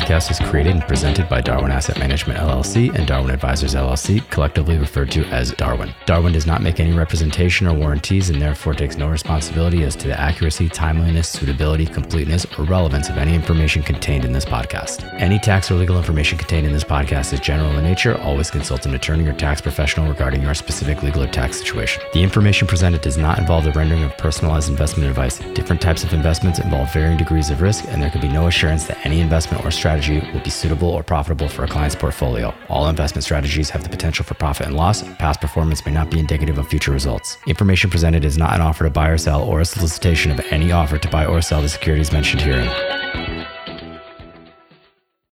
Podcast 0.07 0.31
is 0.31 0.39
created 0.49 0.73
and 0.73 0.87
presented 0.87 1.29
by 1.29 1.41
Darwin 1.41 1.73
Asset 1.73 1.99
Management 1.99 2.39
LLC 2.39 2.95
and 2.95 3.09
Darwin 3.09 3.33
Advisors 3.33 3.75
LLC, 3.75 4.23
collectively 4.31 4.79
referred 4.79 5.11
to 5.11 5.25
as 5.27 5.51
Darwin. 5.55 5.93
Darwin 6.07 6.33
does 6.33 6.47
not 6.47 6.63
make 6.63 6.79
any 6.79 6.93
representation 6.93 7.67
or 7.67 7.75
warranties 7.75 8.31
and 8.31 8.41
therefore 8.41 8.73
takes 8.73 8.97
no 8.97 9.09
responsibility 9.09 9.83
as 9.83 9.97
to 9.97 10.07
the 10.07 10.19
accuracy, 10.19 10.69
timeliness, 10.69 11.29
suitability, 11.29 11.87
completeness, 11.87 12.47
or 12.57 12.65
relevance 12.67 13.09
of 13.09 13.19
any 13.19 13.35
information 13.35 13.83
contained 13.83 14.25
in 14.25 14.31
this 14.31 14.45
podcast. 14.45 15.13
Any 15.21 15.41
tax 15.41 15.73
or 15.73 15.75
legal 15.75 15.99
information 15.99 16.39
contained 16.39 16.69
in 16.69 16.73
this 16.73 16.85
podcast 16.85 17.33
is 17.33 17.41
general 17.41 17.77
in 17.77 17.83
nature. 17.83 18.17
Always 18.19 18.49
consult 18.49 18.87
an 18.87 18.95
attorney 18.95 19.27
or 19.27 19.33
tax 19.33 19.61
professional 19.61 20.09
regarding 20.09 20.41
your 20.41 20.55
specific 20.55 21.03
legal 21.03 21.25
or 21.25 21.29
tax 21.29 21.59
situation. 21.59 22.01
The 22.13 22.23
information 22.23 22.69
presented 22.69 23.01
does 23.01 23.19
not 23.19 23.41
involve 23.41 23.65
the 23.65 23.73
rendering 23.73 24.05
of 24.05 24.17
personalized 24.19 24.69
investment 24.69 25.11
advice. 25.11 25.41
Different 25.55 25.83
types 25.83 26.05
of 26.05 26.13
investments 26.13 26.61
involve 26.61 26.93
varying 26.93 27.17
degrees 27.17 27.51
of 27.51 27.61
risk, 27.61 27.87
and 27.89 28.01
there 28.01 28.11
can 28.11 28.21
be 28.21 28.29
no 28.29 28.47
assurance 28.47 28.85
that 28.85 29.05
any 29.05 29.21
investment 29.21 29.65
or 29.65 29.73
strategy 30.03 30.33
will 30.33 30.45
be 30.45 30.51
suitable 30.51 30.89
or 30.89 31.03
profitable 31.03 31.49
for 31.49 31.65
a 31.65 31.69
client's 31.69 31.97
portfolio. 31.97 32.55
All 32.69 32.89
investment 32.89 33.25
strategies 33.25 33.71
have 33.71 33.83
the 33.83 33.89
potential 33.89 34.25
for 34.25 34.35
profit 34.35 34.67
and 34.67 34.77
loss. 34.77 35.03
Past 35.17 35.41
performance 35.41 35.85
may 35.87 35.93
not 35.93 36.11
be 36.11 36.19
indicative 36.19 36.59
of 36.59 36.69
future 36.69 36.93
results. 36.93 37.39
Information 37.47 37.89
presented 37.89 38.25
is 38.25 38.37
not 38.37 38.55
an 38.55 38.61
offer 38.61 38.85
to 38.85 38.91
buy 38.91 39.09
or 39.09 39.19
sell 39.19 39.43
or 39.43 39.61
a 39.61 39.65
solicitation 39.65 40.31
of 40.33 40.41
any 40.51 40.71
offer 40.73 40.99
to 40.99 41.09
buy 41.09 41.25
or 41.25 41.41
sell 41.41 41.63
the 41.63 41.69
securities 41.69 42.13
mentioned 42.13 42.43
herein. 42.43 43.26